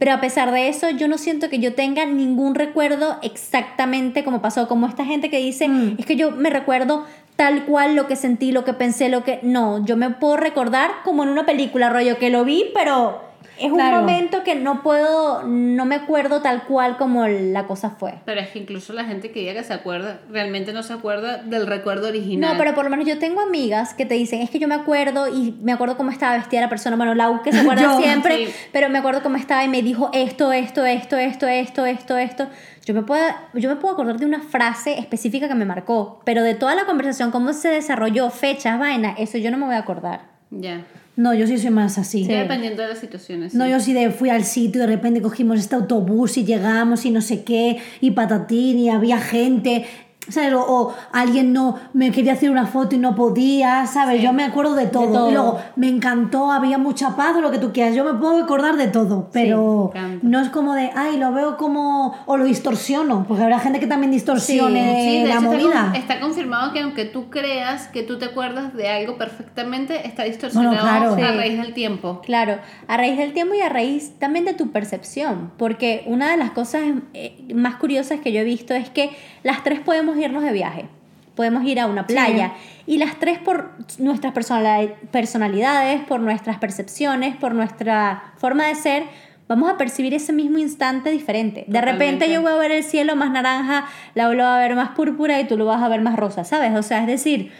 Pero 0.00 0.12
a 0.12 0.20
pesar 0.20 0.50
de 0.50 0.68
eso, 0.68 0.90
yo 0.90 1.06
no 1.06 1.18
siento 1.18 1.48
que 1.48 1.60
yo 1.60 1.74
tenga 1.74 2.04
ningún 2.04 2.56
recuerdo 2.56 3.18
exactamente 3.22 4.24
como 4.24 4.42
pasó, 4.42 4.66
como 4.66 4.88
esta 4.88 5.04
gente 5.04 5.30
que 5.30 5.38
dice, 5.38 5.68
Mm. 5.68 5.96
es 5.98 6.06
que 6.06 6.16
yo 6.16 6.32
me 6.32 6.50
recuerdo 6.50 7.04
tal 7.38 7.66
cual 7.66 7.94
lo 7.94 8.08
que 8.08 8.16
sentí, 8.16 8.50
lo 8.50 8.64
que 8.64 8.72
pensé, 8.72 9.08
lo 9.08 9.22
que... 9.22 9.38
No, 9.44 9.84
yo 9.84 9.96
me 9.96 10.10
puedo 10.10 10.36
recordar 10.36 10.90
como 11.04 11.22
en 11.22 11.28
una 11.28 11.46
película, 11.46 11.88
rollo, 11.88 12.18
que 12.18 12.30
lo 12.30 12.44
vi, 12.44 12.72
pero 12.74 13.27
es 13.60 13.70
un 13.70 13.74
Claro. 13.78 14.00
momento 14.00 14.42
que 14.44 14.54
no 14.54 14.82
puedo, 14.82 15.42
no 15.44 15.84
me 15.84 15.94
acuerdo 15.96 16.40
tal 16.42 16.64
cual 16.64 16.96
como 16.96 17.26
la 17.26 17.66
cosa 17.66 17.90
fue. 17.90 18.14
Pero 18.24 18.40
es 18.40 18.48
que 18.48 18.58
incluso 18.58 18.92
la 18.92 19.04
gente 19.04 19.30
que 19.30 19.40
diga 19.40 19.54
que 19.54 19.64
se 19.64 19.72
acuerda, 19.72 20.20
realmente 20.30 20.72
no 20.72 20.82
se 20.82 20.92
acuerda 20.92 21.38
del 21.38 21.66
recuerdo 21.66 22.08
original. 22.08 22.52
No, 22.52 22.58
pero 22.58 22.74
por 22.74 22.84
lo 22.84 22.90
menos 22.90 23.06
yo 23.06 23.18
tengo 23.18 23.40
amigas 23.40 23.94
que 23.94 24.06
te 24.06 24.14
dicen, 24.14 24.40
es 24.42 24.50
que 24.50 24.58
yo 24.58 24.68
me 24.68 24.74
acuerdo 24.74 25.28
y 25.28 25.56
me 25.62 25.72
acuerdo 25.72 25.96
cómo 25.96 26.10
estaba 26.10 26.36
vestida 26.36 26.60
la 26.60 26.68
persona, 26.68 26.96
bueno, 26.96 27.14
Lau 27.14 27.42
que 27.42 27.52
se 27.52 27.60
acuerda 27.60 27.82
Yo, 27.82 28.00
siempre, 28.00 28.46
sí. 28.46 28.52
pero 28.72 28.88
me 28.88 28.98
acuerdo 28.98 29.22
cómo 29.22 29.36
estaba 29.36 29.64
y 29.64 29.68
me 29.68 29.82
dijo 29.82 30.10
esto, 30.12 30.52
esto, 30.52 30.84
esto, 30.84 31.16
esto, 31.16 31.46
esto, 31.46 31.84
esto, 31.86 32.16
esto. 32.18 32.46
Yo 32.84 32.94
me, 32.94 33.02
puedo, 33.02 33.22
yo 33.52 33.68
me 33.68 33.76
puedo 33.76 33.92
acordar 33.92 34.18
de 34.18 34.24
una 34.24 34.40
frase 34.40 34.98
específica 34.98 35.46
que 35.46 35.54
me 35.54 35.66
marcó, 35.66 36.20
pero 36.24 36.42
de 36.42 36.54
toda 36.54 36.74
la 36.74 36.86
conversación, 36.86 37.30
cómo 37.30 37.52
se 37.52 37.68
desarrolló, 37.68 38.30
fechas, 38.30 38.78
vaina, 38.78 39.14
eso 39.18 39.36
yo 39.36 39.50
no 39.50 39.58
me 39.58 39.66
voy 39.66 39.74
a 39.74 39.78
acordar. 39.78 40.22
Ya. 40.50 40.80
No, 41.18 41.34
yo 41.34 41.48
sí 41.48 41.58
soy 41.58 41.70
más 41.70 41.98
así. 41.98 42.24
Ya 42.24 42.42
dependiendo 42.42 42.80
de 42.80 42.90
las 42.90 43.00
situaciones. 43.00 43.52
No, 43.52 43.64
sí. 43.64 43.70
yo 43.72 43.80
sí 43.80 43.92
de, 43.92 44.10
fui 44.10 44.30
al 44.30 44.44
sitio 44.44 44.84
y 44.84 44.86
de 44.86 44.86
repente 44.86 45.20
cogimos 45.20 45.58
este 45.58 45.74
autobús 45.74 46.36
y 46.38 46.44
llegamos 46.44 47.04
y 47.06 47.10
no 47.10 47.20
sé 47.22 47.42
qué, 47.42 47.78
y 48.00 48.12
patatín, 48.12 48.78
y 48.78 48.88
había 48.88 49.18
gente, 49.18 49.84
¿sabes? 50.28 50.52
O, 50.54 50.60
o 50.60 50.94
alguien 51.12 51.52
no 51.52 51.78
me 51.92 52.10
quería 52.10 52.32
hacer 52.34 52.50
una 52.50 52.66
foto 52.66 52.94
y 52.94 52.98
no 52.98 53.14
podía, 53.14 53.86
¿sabes? 53.86 54.18
Sí. 54.18 54.24
Yo 54.24 54.32
me 54.32 54.44
acuerdo 54.44 54.74
de 54.74 54.86
todo. 54.86 55.12
todo. 55.12 55.28
Y 55.30 55.32
luego 55.32 55.58
me 55.76 55.88
encantó, 55.88 56.50
había 56.50 56.78
mucha 56.78 57.16
paz 57.16 57.36
o 57.36 57.40
lo 57.40 57.50
que 57.50 57.58
tú 57.58 57.72
quieras. 57.72 57.94
Yo 57.94 58.04
me 58.04 58.14
puedo 58.18 58.42
acordar 58.42 58.76
de 58.76 58.88
todo, 58.88 59.28
pero 59.32 59.92
no 60.22 60.40
es 60.40 60.48
como 60.48 60.74
de, 60.74 60.90
ay, 60.94 61.16
lo 61.18 61.32
veo 61.32 61.56
como. 61.56 62.14
o 62.26 62.36
lo 62.36 62.44
distorsiono, 62.44 63.24
porque 63.26 63.42
habrá 63.42 63.58
gente 63.58 63.80
que 63.80 63.86
también 63.86 64.10
distorsione 64.12 65.04
Sí, 65.04 65.22
de 65.22 65.28
la 65.28 65.34
hecho 65.34 65.38
está 65.38 65.40
movida. 65.40 65.84
con- 65.86 65.94
Está, 65.94 66.20
confirmado 66.20 66.72
que 66.72 66.80
aunque 66.80 67.04
tú 67.04 67.30
creas 67.30 67.88
que 67.88 68.02
tú 68.02 68.18
te 68.18 68.26
acuerdas 68.26 68.74
de 68.74 68.88
algo 68.88 69.16
perfectamente, 69.18 70.06
está 70.06 70.24
distorsionado 70.24 70.70
Bueno, 70.76 71.16
claro. 71.16 71.34
a 71.34 71.36
raíz 71.36 71.58
del 71.60 71.72
tiempo. 71.74 72.20
Claro, 72.24 72.58
a 72.86 72.96
raíz 72.96 73.16
del 73.16 73.32
tiempo 73.32 73.54
y 73.54 73.60
a 73.60 73.68
raíz 73.68 74.18
también 74.18 74.44
de 74.44 74.54
tu 74.54 74.70
percepción, 74.70 75.50
porque 75.56 76.02
una 76.06 76.30
de 76.30 76.36
las 76.36 76.50
cosas 76.50 76.82
eh, 77.14 77.46
más 77.54 77.76
curiosas 77.76 78.20
que 78.20 78.32
yo 78.32 78.40
he 78.40 78.44
visto 78.44 78.74
es 78.74 78.90
que 78.90 79.10
las 79.42 79.62
tres 79.64 79.80
podemos 79.80 80.16
irnos 80.20 80.42
de 80.42 80.52
viaje, 80.52 80.86
podemos 81.34 81.64
ir 81.64 81.78
a 81.80 81.86
una 81.86 82.06
playa 82.06 82.52
y 82.86 82.98
las 82.98 83.18
tres 83.18 83.38
por 83.38 83.70
nuestras 83.98 84.32
personali- 84.34 84.94
personalidades, 85.10 86.00
por 86.02 86.20
nuestras 86.20 86.58
percepciones, 86.58 87.36
por 87.36 87.54
nuestra 87.54 88.32
forma 88.38 88.66
de 88.66 88.74
ser, 88.74 89.04
vamos 89.46 89.70
a 89.70 89.76
percibir 89.76 90.14
ese 90.14 90.32
mismo 90.32 90.58
instante 90.58 91.10
diferente. 91.10 91.64
De 91.68 91.80
repente 91.80 92.30
yo 92.30 92.42
voy 92.42 92.52
a 92.52 92.56
ver 92.56 92.70
el 92.70 92.84
cielo 92.84 93.16
más 93.16 93.30
naranja, 93.30 93.86
la 94.14 94.28
lo 94.28 94.42
va 94.42 94.56
a 94.56 94.60
ver 94.60 94.74
más 94.74 94.90
púrpura 94.90 95.40
y 95.40 95.46
tú 95.46 95.56
lo 95.56 95.64
vas 95.64 95.82
a 95.82 95.88
ver 95.88 96.00
más 96.02 96.16
rosa, 96.16 96.44
¿sabes? 96.44 96.74
O 96.74 96.82
sea, 96.82 97.00
es 97.00 97.06
decir, 97.06 97.50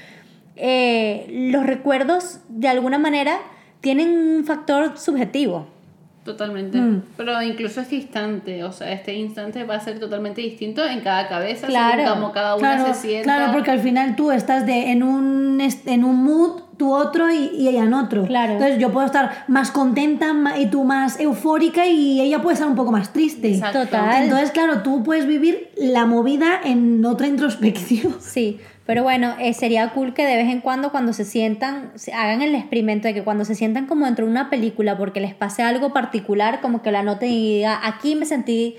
eh, 0.57 1.27
los 1.50 1.65
recuerdos 1.65 2.41
de 2.49 2.69
alguna 2.69 2.99
manera 2.99 3.38
tienen 3.81 4.11
un 4.11 4.45
factor 4.45 4.99
subjetivo. 4.99 5.67
Totalmente. 6.29 6.77
Mm. 6.79 7.03
Pero 7.17 7.41
incluso 7.43 7.81
este 7.81 7.97
instante, 7.97 8.63
o 8.63 8.71
sea, 8.71 8.93
este 8.93 9.15
instante 9.15 9.65
va 9.65 9.77
a 9.77 9.81
ser 9.81 9.99
totalmente 9.99 10.43
distinto 10.43 10.85
en 10.85 11.01
cada 11.01 11.27
cabeza, 11.27 11.67
Claro, 11.69 12.03
según 12.03 12.15
como 12.21 12.33
cada 12.33 12.57
una 12.57 12.77
Claro, 12.77 12.93
se 12.93 13.01
sienta. 13.01 13.35
claro, 13.35 13.53
porque 13.55 13.71
al 13.71 13.81
final 13.81 14.15
tú 14.15 14.31
estás 14.31 14.67
de, 14.67 14.91
en, 14.91 15.03
un, 15.03 15.59
en 15.87 16.05
un 16.05 16.17
mood, 16.23 16.61
tú 16.77 16.93
otro 16.93 17.33
y, 17.33 17.51
y 17.57 17.69
ella 17.69 17.85
en 17.85 17.95
otro. 17.95 18.27
Claro. 18.27 18.53
Entonces 18.53 18.79
yo 18.79 18.93
puedo 18.93 19.07
estar 19.07 19.47
más 19.49 19.71
contenta 19.71 20.35
y 20.59 20.67
tú 20.67 20.85
más 20.85 21.19
eufórica 21.19 21.87
y 21.87 22.21
ella 22.21 22.43
puede 22.43 22.55
estar 22.55 22.69
un 22.69 22.77
poco 22.77 22.93
más 22.93 23.15
triste. 23.15 23.55
Exacto. 23.55 23.87
Total. 23.87 24.25
Entonces, 24.25 24.51
claro, 24.51 24.83
tú 24.83 25.03
puedes 25.03 25.27
vivir 25.27 25.71
la 25.79 26.05
movida 26.05 26.61
en 26.63 27.03
otra 27.07 27.27
introspección. 27.27 28.17
Sí, 28.21 28.61
pero 28.88 29.02
bueno, 29.02 29.35
eh, 29.38 29.52
sería 29.52 29.90
cool 29.90 30.14
que 30.14 30.25
de 30.25 30.35
vez 30.35 30.49
en 30.49 30.62
cuando 30.62 30.90
cuando 30.90 31.12
se 31.12 31.26
sientan, 31.26 31.92
hagan 32.14 32.40
el 32.40 32.54
experimento 32.54 33.07
de 33.07 33.12
que 33.12 33.23
cuando 33.23 33.45
se 33.45 33.54
sientan 33.54 33.85
como 33.85 34.07
dentro 34.07 34.25
de 34.25 34.30
una 34.30 34.49
película 34.49 34.97
porque 34.97 35.21
les 35.21 35.35
pase 35.35 35.62
algo 35.62 35.92
particular, 35.92 36.62
como 36.62 36.80
que 36.80 36.90
la 36.90 37.02
noten 37.02 37.30
y 37.30 37.57
diga, 37.57 37.87
aquí 37.87 38.14
me 38.14 38.25
sentí 38.25 38.78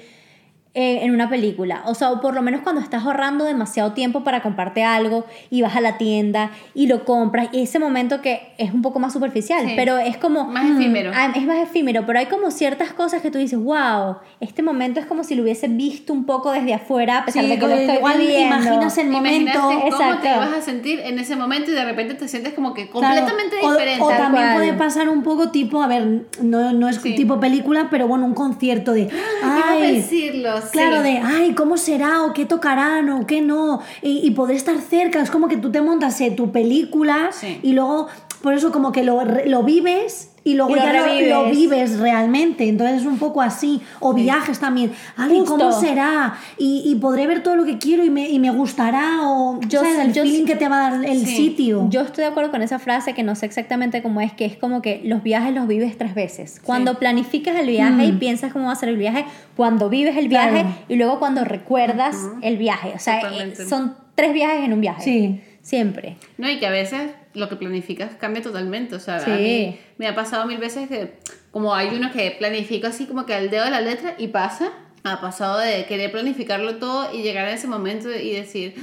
eh, 0.76 1.00
en 1.04 1.12
una 1.14 1.30
película. 1.30 1.82
O 1.86 1.96
sea, 1.96 2.12
o 2.12 2.22
por 2.22 2.36
lo 2.36 2.42
menos 2.44 2.62
cuando 2.62 2.80
estás 2.80 3.04
ahorrando 3.04 3.44
demasiado 3.44 3.94
tiempo 3.94 4.24
para 4.24 4.42
comprarte 4.44 4.84
algo 4.84 5.26
y 5.50 5.62
vas 5.64 5.76
a 5.76 5.82
la 5.82 5.98
tienda 5.98 6.52
y 6.76 6.86
lo 6.88 7.06
compras, 7.06 7.50
y 7.52 7.64
ese 7.64 7.80
momento 7.80 8.22
que 8.22 8.54
es 8.58 8.72
un 8.74 8.82
poco 8.84 9.00
más 9.00 9.12
superficial, 9.14 9.66
Sí. 9.66 9.74
pero 9.76 9.98
es 9.98 10.18
como... 10.18 10.46
Más 10.46 10.70
efímero. 10.78 11.12
Ah, 11.14 11.32
es 11.36 11.44
más 11.46 11.58
efímero, 11.58 12.06
pero 12.06 12.20
hay 12.20 12.28
como 12.28 12.52
ciertas 12.52 12.94
cosas 12.94 13.22
que 13.22 13.32
tú 13.32 13.40
dices, 13.40 13.58
wow, 13.60 14.18
este 14.40 14.62
momento 14.62 15.00
es 15.00 15.06
como 15.08 15.24
si 15.24 15.34
lo 15.36 15.42
hubiese 15.44 15.68
visto 15.68 16.14
un 16.14 16.26
poco 16.26 16.52
desde 16.52 16.74
afuera, 16.76 17.20
a 17.20 17.26
pesar 17.26 17.44
Sí, 17.44 17.50
de 17.50 17.58
que 17.60 17.68
lo 17.68 17.74
estoy 17.74 17.96
igual 17.98 18.18
viviendo. 18.20 18.56
imaginas 18.56 18.98
el 19.00 19.10
momento. 19.10 19.60
cómo 19.60 19.88
Exacto. 19.88 20.22
te 20.22 20.36
vas 20.38 20.54
a 20.54 20.62
sentir 20.62 21.00
en 21.00 21.18
ese 21.20 21.36
momento 21.36 21.72
y 21.72 21.74
de 21.74 21.84
repente 21.86 22.14
te 22.14 22.28
sientes 22.28 22.54
como 22.54 22.74
que 22.76 22.90
Claro, 22.90 23.08
completamente 23.26 23.56
o- 23.64 23.72
diferente. 23.72 24.04
O, 24.04 24.10
también 24.10 24.44
cual. 24.46 24.56
puede 24.56 24.74
pasar 24.74 25.10
un 25.10 25.24
poco 25.24 25.50
tipo, 25.50 25.82
a 25.82 25.88
ver, 25.88 26.26
no, 26.44 26.74
no 26.74 26.88
es 26.88 26.98
Sí. 26.98 27.16
tipo 27.16 27.40
película, 27.40 27.88
pero 27.90 28.08
bueno, 28.08 28.26
un 28.26 28.34
concierto 28.36 28.94
de. 28.94 29.02
Iba 29.02 29.60
a 29.68 29.72
Ay, 29.72 29.96
decirlo, 29.98 30.59
sí. 30.62 30.70
Claro, 30.72 31.02
de, 31.04 31.18
ay, 31.20 31.54
¿cómo 31.54 31.78
será? 31.78 32.24
¿O 32.24 32.34
qué 32.34 32.46
tocarán? 32.46 33.10
¿O 33.10 33.26
qué 33.28 33.42
no? 33.42 33.82
Y, 34.02 34.20
y 34.26 34.32
poder 34.32 34.56
estar 34.56 34.78
cerca, 34.80 35.20
es 35.22 35.32
como 35.32 35.48
que 35.48 35.58
tú 35.58 35.72
te 35.72 35.82
montas 35.82 36.20
eh, 36.22 36.32
tu 36.32 36.52
película 36.52 37.30
Sí. 37.32 37.60
y 37.64 37.74
luego, 37.74 38.08
por 38.42 38.54
eso 38.54 38.72
como 38.72 38.92
que 38.92 39.04
lo, 39.04 39.24
lo 39.24 39.64
vives 39.64 40.32
y 40.52 40.56
luego 40.56 40.72
Y 40.72 40.76
lo 40.76 40.84
ya 40.84 40.94
lo, 40.94 41.44
lo 41.46 41.52
vives 41.52 42.00
realmente. 42.00 42.68
Entonces 42.68 43.02
es 43.02 43.06
un 43.08 43.18
poco 43.18 43.42
así. 43.42 43.82
O 44.00 44.14
viajes 44.14 44.60
también. 44.60 44.92
Ay, 45.18 45.44
¿cómo 45.46 45.72
será? 45.72 46.36
Y, 46.58 46.84
y 46.86 46.96
podré 46.96 47.28
ver 47.28 47.44
todo 47.44 47.56
lo 47.56 47.66
que 47.66 47.78
quiero 47.78 48.04
y 48.04 48.10
me, 48.10 48.30
y 48.30 48.40
me 48.40 48.50
gustará. 48.52 49.20
O 49.24 49.60
Yo- 49.68 49.82
¿sabes? 49.82 50.00
el 50.00 50.14
yo- 50.14 50.24
feeling 50.24 50.46
que 50.46 50.56
te 50.56 50.68
va 50.68 50.88
a 50.88 50.92
dar 50.92 51.06
el 51.06 51.26
Sí. 51.26 51.36
sitio. 51.36 51.88
Yo 51.90 52.02
estoy 52.02 52.24
de 52.24 52.30
acuerdo 52.32 52.52
con 52.52 52.62
esa 52.62 52.80
frase 52.80 53.14
que 53.14 53.24
no 53.24 53.36
sé 53.36 53.46
exactamente 53.46 54.02
cómo 54.02 54.22
es, 54.22 54.34
que 54.34 54.46
es 54.46 54.58
como 54.58 54.82
que 54.82 55.02
los 55.04 55.24
viajes 55.24 55.54
los 55.54 55.68
vives 55.68 55.98
tres 55.98 56.16
veces. 56.16 56.60
Cuando 56.64 57.00
planificas 57.00 57.56
el 57.58 57.68
viaje 57.68 58.06
y 58.06 58.12
piensas 58.14 58.52
cómo 58.54 58.66
va 58.66 58.72
a 58.74 58.76
ser 58.76 58.90
el 58.90 58.98
viaje, 58.98 59.26
cuando 59.56 59.90
vives 59.90 60.18
el 60.18 60.28
viaje 60.28 60.62
Claro. 60.62 60.70
y 60.88 60.96
luego 60.96 61.20
cuando 61.20 61.44
recuerdas 61.46 62.16
el 62.42 62.58
viaje. 62.58 62.94
O 62.96 63.00
sea, 63.00 63.20
eh, 63.22 63.54
son 63.68 63.96
tres 64.16 64.34
viajes 64.34 64.64
en 64.66 64.74
un 64.74 64.82
viaje. 64.82 65.04
Sí. 65.04 65.42
Siempre. 65.62 66.18
No, 66.38 66.50
y 66.50 66.58
que 66.60 66.66
a 66.68 66.72
veces 66.72 67.12
lo 67.34 67.48
que 67.50 67.56
planificas 67.56 68.12
cambia 68.20 68.42
totalmente. 68.42 68.96
O 68.96 69.00
sea, 69.00 69.20
Sí. 69.20 69.32
a 69.32 69.36
mí 69.36 69.80
me 69.98 70.08
ha 70.08 70.16
pasado 70.16 70.46
mil 70.46 70.58
veces 70.58 70.88
que, 70.90 71.18
como 71.52 71.74
hay 71.76 71.90
uno 71.96 72.12
que 72.12 72.32
planifico 72.32 72.88
así 72.88 73.06
como 73.06 73.26
que 73.26 73.34
al 73.34 73.50
dedo 73.50 73.66
de 73.66 73.72
la 73.72 73.82
letra 73.82 74.16
y 74.18 74.28
pasa, 74.28 74.72
ha 75.04 75.22
pasado 75.22 75.60
de 75.60 75.86
querer 75.86 76.12
planificarlo 76.12 76.76
todo 76.78 77.14
y 77.14 77.22
llegar 77.22 77.46
a 77.46 77.52
ese 77.52 77.68
momento 77.68 78.10
y 78.12 78.32
decir, 78.32 78.76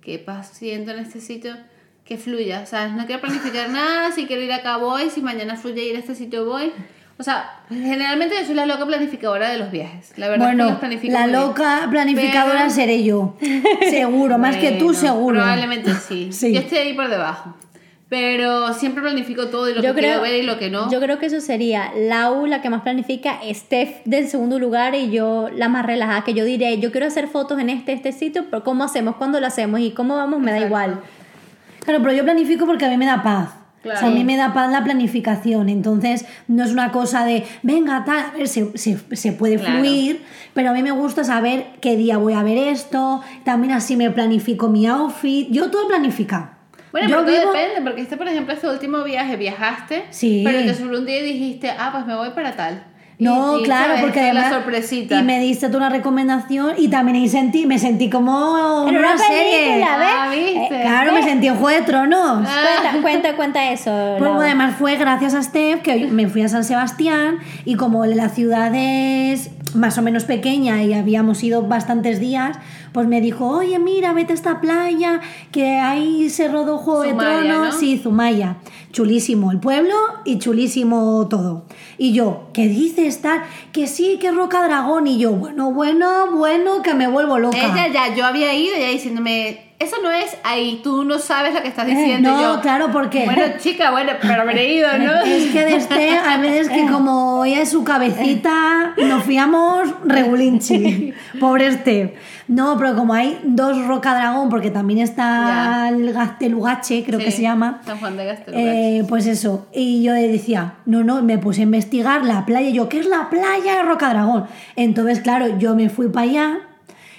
¿qué 0.00 0.18
pasa 0.18 0.54
siento 0.54 0.90
en 0.92 0.98
este 0.98 1.20
sitio? 1.20 1.54
Que 2.04 2.18
fluya. 2.18 2.60
O 2.62 2.66
sea, 2.66 2.88
no 2.88 3.06
quiero 3.06 3.20
planificar 3.20 3.68
nada, 3.70 4.10
si 4.12 4.26
quiero 4.26 4.42
ir 4.42 4.52
acá 4.52 4.76
voy, 4.78 5.08
si 5.10 5.20
mañana 5.22 5.56
fluye 5.56 5.84
ir 5.84 5.96
a 5.96 6.00
este 6.00 6.14
sitio 6.14 6.44
voy. 6.44 6.72
O 7.18 7.22
sea, 7.22 7.60
generalmente 7.68 8.34
yo 8.40 8.44
soy 8.46 8.54
la 8.56 8.66
loca 8.66 8.84
planificadora 8.86 9.50
de 9.50 9.58
los 9.58 9.70
viajes. 9.70 10.12
La 10.18 10.28
verdad 10.28 10.48
es 10.48 10.56
que 10.56 10.62
Bueno, 10.62 10.70
los 10.72 10.82
la 10.82 10.88
muy 10.88 10.96
bien. 11.28 11.32
loca 11.32 11.86
planificadora 11.90 12.58
Pero- 12.62 12.70
seré 12.70 13.04
yo. 13.04 13.36
Seguro, 13.90 14.38
más 14.38 14.56
que 14.56 14.72
tú, 14.72 14.86
Bueno, 14.86 14.98
seguro. 15.00 15.36
Probablemente 15.38 15.94
sí. 15.94 16.32
Sí. 16.32 16.52
Yo 16.52 16.60
estoy 16.60 16.78
ahí 16.78 16.94
por 16.94 17.08
debajo. 17.08 17.54
Pero 18.12 18.74
siempre 18.74 19.00
planifico 19.00 19.46
todo 19.46 19.70
y 19.70 19.74
lo 19.74 19.80
Yo 19.80 19.94
que 19.94 20.00
creo, 20.00 20.20
quiero 20.20 20.22
ver 20.34 20.42
y 20.42 20.46
lo 20.46 20.58
que 20.58 20.68
no. 20.68 20.90
yo 20.90 21.00
creo 21.00 21.18
que 21.18 21.24
eso 21.24 21.40
sería 21.40 21.90
Lau 21.96 22.44
la 22.44 22.60
que 22.60 22.68
más 22.68 22.82
planifica, 22.82 23.38
Steph 23.54 24.02
del 24.04 24.28
segundo 24.28 24.58
lugar 24.58 24.94
y 24.94 25.10
yo 25.10 25.48
la 25.50 25.70
más 25.70 25.86
relajada, 25.86 26.22
que 26.22 26.34
yo 26.34 26.44
diré, 26.44 26.78
yo 26.78 26.92
quiero 26.92 27.06
hacer 27.06 27.26
fotos 27.26 27.58
en 27.58 27.70
este, 27.70 27.94
este 27.94 28.12
sitio, 28.12 28.44
pero 28.50 28.64
¿cómo 28.64 28.84
hacemos? 28.84 29.16
¿Cuándo 29.16 29.40
lo 29.40 29.46
hacemos? 29.46 29.80
¿Y 29.80 29.92
cómo 29.92 30.14
vamos? 30.16 30.40
Me 30.40 30.50
da 30.50 30.58
Exacto. 30.58 30.66
igual. 30.68 31.00
Claro, 31.86 32.00
pero 32.02 32.12
yo 32.12 32.22
planifico 32.24 32.66
porque 32.66 32.84
a 32.84 32.90
mí 32.90 32.98
me 32.98 33.06
da 33.06 33.22
paz. 33.22 33.48
Claro. 33.82 33.96
O 33.96 34.00
sea, 34.00 34.08
a 34.10 34.12
mí 34.12 34.24
me 34.24 34.36
da 34.36 34.52
paz 34.52 34.70
la 34.70 34.84
planificación. 34.84 35.70
Entonces, 35.70 36.26
no 36.48 36.64
es 36.64 36.70
una 36.70 36.92
cosa 36.92 37.24
de, 37.24 37.44
venga, 37.62 38.04
tal, 38.04 38.26
a 38.26 38.36
ver, 38.36 38.46
se, 38.46 38.76
se, 38.76 38.98
se 39.16 39.32
puede 39.32 39.56
Claro. 39.56 39.78
fluir, 39.78 40.22
pero 40.52 40.68
a 40.68 40.72
mí 40.74 40.82
me 40.82 40.92
gusta 40.92 41.24
saber 41.24 41.64
qué 41.80 41.96
día 41.96 42.18
voy 42.18 42.34
a 42.34 42.42
ver 42.42 42.58
esto. 42.58 43.22
También 43.44 43.72
así 43.72 43.96
me 43.96 44.10
planifico 44.10 44.68
mi 44.68 44.86
outfit. 44.86 45.48
Yo 45.50 45.70
todo 45.70 45.88
planificado. 45.88 46.50
Bueno, 46.92 47.08
yo 47.08 47.16
pero 47.24 47.26
todo 47.26 47.40
vivo- 47.40 47.52
depende, 47.52 47.80
porque 47.82 48.02
este, 48.02 48.16
por 48.16 48.28
ejemplo, 48.28 48.54
este 48.54 48.68
último 48.68 49.02
viaje 49.02 49.36
viajaste, 49.36 50.04
Sí. 50.10 50.42
pero 50.44 50.58
te 50.60 50.74
sobre 50.74 50.98
un 50.98 51.06
día 51.06 51.18
y 51.20 51.32
dijiste, 51.32 51.70
ah, 51.70 51.90
pues 51.92 52.06
me 52.06 52.14
voy 52.14 52.30
para 52.30 52.54
tal. 52.54 52.84
No, 53.18 53.60
y, 53.60 53.62
claro, 53.62 53.94
porque 54.00 54.18
además. 54.20 54.50
la 54.50 54.56
sorpresita. 54.56 55.20
Y 55.20 55.22
me 55.22 55.38
diste 55.38 55.68
tú 55.68 55.76
una 55.76 55.90
recomendación 55.90 56.74
y 56.76 56.88
también 56.88 57.18
ahí 57.18 57.28
sentí, 57.28 57.66
me 57.66 57.78
sentí 57.78 58.10
como 58.10 58.82
una 58.84 58.98
una 58.98 59.16
serie. 59.16 59.76
¿ves? 59.76 59.86
Ah, 59.88 60.28
¿viste? 60.34 60.80
Claro, 60.82 61.12
me 61.12 61.22
sentí 61.22 61.46
en 61.46 61.54
Juego 61.54 61.78
de 61.78 61.84
Tronos. 61.86 62.48
Cuenta, 62.48 63.00
cuenta, 63.02 63.36
cuenta 63.36 63.70
eso. 63.70 64.16
Pues 64.18 64.30
además 64.32 64.74
fue 64.76 64.96
gracias 64.96 65.34
a 65.34 65.42
Steph 65.42 65.82
que 65.82 66.06
me 66.08 66.26
fui 66.26 66.42
a 66.42 66.48
San 66.48 66.64
Sebastián 66.64 67.38
y 67.64 67.76
como 67.76 68.04
la 68.06 68.28
ciudad 68.28 68.72
es 68.74 69.50
más 69.74 69.96
o 69.98 70.02
menos 70.02 70.24
pequeña 70.24 70.82
y 70.82 70.92
habíamos 70.92 71.44
ido 71.44 71.62
bastantes 71.62 72.18
días, 72.18 72.58
pues 72.92 73.06
me 73.06 73.20
dijo, 73.20 73.48
oye, 73.48 73.78
mira, 73.78 74.12
vete 74.12 74.32
a 74.32 74.34
esta 74.34 74.60
playa, 74.60 75.20
que 75.50 75.78
ahí 75.78 76.28
se 76.30 76.48
rodó 76.48 76.78
Juego 76.78 77.02
de 77.02 77.14
Tronos. 77.14 77.76
Sí, 77.76 77.98
Zumaya. 77.98 78.56
Chulísimo 78.92 79.50
el 79.50 79.58
pueblo 79.58 79.94
y 80.24 80.38
chulísimo 80.38 81.26
todo. 81.28 81.64
Y 81.96 82.12
yo, 82.12 82.48
¿qué 82.52 82.68
dice 82.68 83.06
estar? 83.06 83.44
Que 83.72 83.86
sí, 83.86 84.18
que 84.20 84.30
Roca 84.30 84.62
Dragón. 84.62 85.06
Y 85.06 85.18
yo, 85.18 85.32
bueno, 85.32 85.72
bueno, 85.72 86.32
bueno, 86.32 86.82
que 86.82 86.92
me 86.92 87.08
vuelvo 87.08 87.38
loca. 87.38 87.56
Ella 87.56 87.88
ya, 87.88 88.14
yo 88.14 88.26
había 88.26 88.52
ido 88.54 88.76
ya 88.76 88.88
diciéndome, 88.88 89.72
eso 89.82 89.96
no 90.00 90.12
es 90.12 90.36
ahí, 90.44 90.80
tú 90.84 91.02
no 91.02 91.18
sabes 91.18 91.54
lo 91.54 91.60
que 91.60 91.66
estás 91.66 91.86
diciendo. 91.86 92.30
no, 92.30 92.60
claro, 92.60 92.90
porque. 92.92 93.24
Bueno, 93.24 93.42
chica, 93.58 93.90
bueno, 93.90 94.12
pero 94.20 94.42
habré 94.42 94.74
ido, 94.74 94.88
¿no? 94.98 95.12
Es 95.24 95.50
que 95.50 95.64
desde, 95.64 95.76
este, 95.76 96.18
a 96.18 96.36
veces 96.38 96.68
que 96.68 96.86
como 96.86 97.44
ella 97.44 97.62
es 97.62 97.70
su 97.70 97.82
cabecita, 97.82 98.94
nos 98.96 99.24
fiamos 99.24 99.88
regulinchi. 100.04 101.12
Pobre 101.40 101.66
este. 101.66 102.14
No, 102.52 102.76
pero 102.76 102.94
como 102.94 103.14
hay 103.14 103.40
dos 103.44 103.86
Roca 103.86 104.14
Dragón, 104.14 104.50
porque 104.50 104.70
también 104.70 104.98
está 105.00 105.88
el 105.88 106.12
Gastelugache, 106.12 107.02
creo 107.02 107.18
que 107.18 107.30
se 107.30 107.40
llama. 107.40 107.80
San 107.86 107.98
Juan 107.98 108.16
de 108.16 108.26
Gastelugache. 108.26 108.98
Eh, 108.98 109.04
pues 109.08 109.26
eso. 109.26 109.66
Y 109.72 110.02
yo 110.02 110.12
decía, 110.12 110.74
no, 110.84 111.02
no, 111.02 111.22
me 111.22 111.38
puse 111.38 111.60
a 111.60 111.64
investigar 111.64 112.24
la 112.24 112.44
playa. 112.44 112.68
Y 112.68 112.74
yo, 112.74 112.90
¿qué 112.90 112.98
es 112.98 113.06
la 113.06 113.30
playa 113.30 113.76
de 113.76 113.82
Roca 113.84 114.10
Dragón? 114.10 114.44
Entonces, 114.76 115.20
claro, 115.20 115.58
yo 115.58 115.74
me 115.74 115.88
fui 115.88 116.08
para 116.08 116.28
allá 116.28 116.58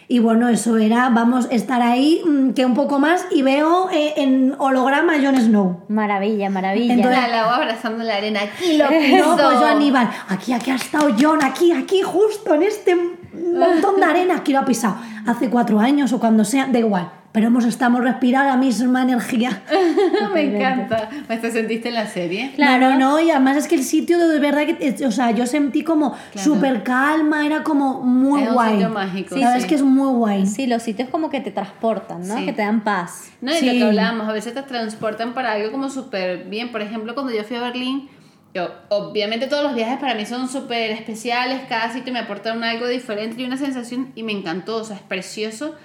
y 0.07 0.19
bueno, 0.19 0.49
eso 0.49 0.77
era, 0.77 1.09
vamos 1.09 1.47
a 1.49 1.55
estar 1.55 1.81
ahí, 1.81 2.21
mm, 2.23 2.51
que 2.51 2.65
un 2.65 2.75
poco 2.75 2.99
más, 2.99 3.25
y 3.31 3.41
veo 3.41 3.89
eh, 3.91 4.13
en 4.17 4.53
holograma 4.59 5.15
a 5.15 5.19
Jon 5.19 5.35
Snow. 5.37 5.85
Maravilla, 5.87 6.51
maravilla. 6.51 6.93
Entonces, 6.93 7.19
la 7.31 7.41
agua 7.41 7.55
abrazando 7.55 8.03
la 8.03 8.17
arena, 8.17 8.41
aquí 8.41 8.77
lo 8.77 8.87
piso. 8.89 9.25
No, 9.25 9.35
pues 9.35 9.59
yo 9.59 9.65
Aníbal, 9.65 10.09
aquí, 10.29 10.53
aquí 10.53 10.69
ha 10.69 10.75
estado 10.75 11.09
Jon, 11.19 11.43
aquí, 11.43 11.71
aquí, 11.71 12.03
justo 12.03 12.53
en 12.53 12.61
este 12.61 12.95
montón 13.33 13.99
de 13.99 14.05
arena, 14.05 14.37
aquí 14.37 14.53
lo 14.53 14.59
ha 14.59 14.65
pisado. 14.65 14.97
Hace 15.25 15.49
cuatro 15.49 15.79
años 15.79 16.13
o 16.13 16.19
cuando 16.19 16.45
sea, 16.45 16.67
da 16.67 16.79
igual 16.79 17.11
pero 17.33 17.47
hemos 17.47 17.65
estamos 17.65 18.01
respirando 18.01 18.51
la 18.51 18.57
misma 18.57 19.01
energía. 19.01 19.63
me 20.33 20.55
encanta. 20.55 21.09
¿Te 21.27 21.51
sentiste 21.51 21.89
en 21.89 21.95
la 21.95 22.05
serie? 22.05 22.51
Claro, 22.55 22.95
no, 22.95 23.19
y 23.19 23.31
además 23.31 23.57
es 23.57 23.67
que 23.67 23.73
el 23.73 23.83
sitio 23.83 24.19
de 24.19 24.39
verdad 24.39 24.67
que, 24.67 25.03
o 25.03 25.11
sea, 25.11 25.31
yo 25.31 25.47
sentí 25.47 25.83
como 25.83 26.15
súper 26.35 26.83
calma, 26.83 27.43
era 27.43 27.63
como 27.63 28.01
muy 28.01 28.43
es 28.43 28.53
guay. 28.53 28.73
Un 28.73 28.79
sitio 28.79 28.89
mágico. 28.93 29.35
Sí, 29.35 29.41
Sabes 29.41 29.65
que 29.65 29.73
es 29.73 29.81
muy 29.81 30.13
guay. 30.13 30.45
Sí, 30.45 30.67
los 30.67 30.83
sitios 30.83 31.09
como 31.09 31.31
que 31.31 31.41
te 31.41 31.49
transportan, 31.49 32.27
¿no? 32.27 32.35
Que 32.45 32.53
te 32.53 32.61
dan 32.61 32.83
paz. 32.83 33.31
No, 33.41 33.51
y 33.51 33.65
lo 33.65 33.71
que 33.71 33.83
hablábamos, 33.83 34.29
a 34.29 34.31
veces 34.31 34.53
te 34.53 34.61
transportan 34.61 35.33
para 35.33 35.53
algo 35.53 35.71
como 35.71 35.89
súper 35.89 36.45
bien. 36.45 36.71
Por 36.71 36.83
ejemplo, 36.83 37.15
cuando 37.15 37.33
yo 37.33 37.43
fui 37.43 37.57
a 37.57 37.61
Berlín, 37.61 38.09
yo, 38.53 38.69
obviamente 38.89 39.47
todos 39.47 39.63
los 39.63 39.75
viajes 39.75 39.99
para 39.99 40.15
mí 40.15 40.25
son 40.25 40.47
súper 40.47 40.91
especiales, 40.91 41.61
cada 41.67 41.91
sitio 41.91 42.13
me 42.13 42.19
aporta 42.19 42.53
un 42.53 42.63
algo 42.63 42.87
diferente 42.87 43.41
y 43.41 43.45
una 43.45 43.57
sensación 43.57 44.11
y 44.15 44.23
me 44.23 44.31
encantó, 44.31 44.77
o 44.77 44.83
sea, 44.83 44.95
es 44.95 45.01
precioso 45.01 45.75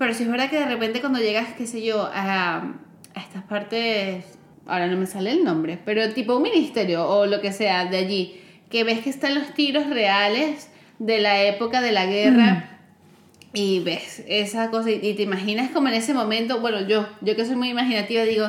pero 0.00 0.14
sí 0.14 0.22
es 0.22 0.30
verdad 0.30 0.48
que 0.48 0.58
de 0.58 0.64
repente 0.64 1.00
cuando 1.00 1.18
llegas, 1.18 1.48
qué 1.58 1.66
sé 1.66 1.82
yo, 1.82 2.08
a, 2.10 2.56
a 3.14 3.20
estas 3.20 3.42
partes, 3.42 4.24
ahora 4.66 4.86
no 4.86 4.96
me 4.96 5.04
sale 5.04 5.30
el 5.30 5.44
nombre, 5.44 5.78
pero 5.84 6.14
tipo 6.14 6.36
un 6.36 6.42
ministerio 6.42 7.06
o 7.06 7.26
lo 7.26 7.42
que 7.42 7.52
sea 7.52 7.84
de 7.84 7.98
allí, 7.98 8.40
que 8.70 8.82
ves 8.82 9.00
que 9.00 9.10
están 9.10 9.34
los 9.34 9.52
tiros 9.52 9.90
reales 9.90 10.70
de 10.98 11.20
la 11.20 11.42
época 11.42 11.82
de 11.82 11.92
la 11.92 12.06
guerra. 12.06 12.52
Mm. 13.52 13.56
Y 13.58 13.80
ves 13.80 14.24
esa 14.26 14.70
cosa 14.70 14.90
y, 14.90 15.06
y 15.06 15.12
te 15.12 15.22
imaginas 15.22 15.70
como 15.70 15.88
en 15.88 15.94
ese 15.94 16.14
momento, 16.14 16.60
bueno, 16.60 16.80
yo, 16.88 17.06
yo 17.20 17.36
que 17.36 17.44
soy 17.44 17.56
muy 17.56 17.68
imaginativa, 17.68 18.22
digo, 18.22 18.46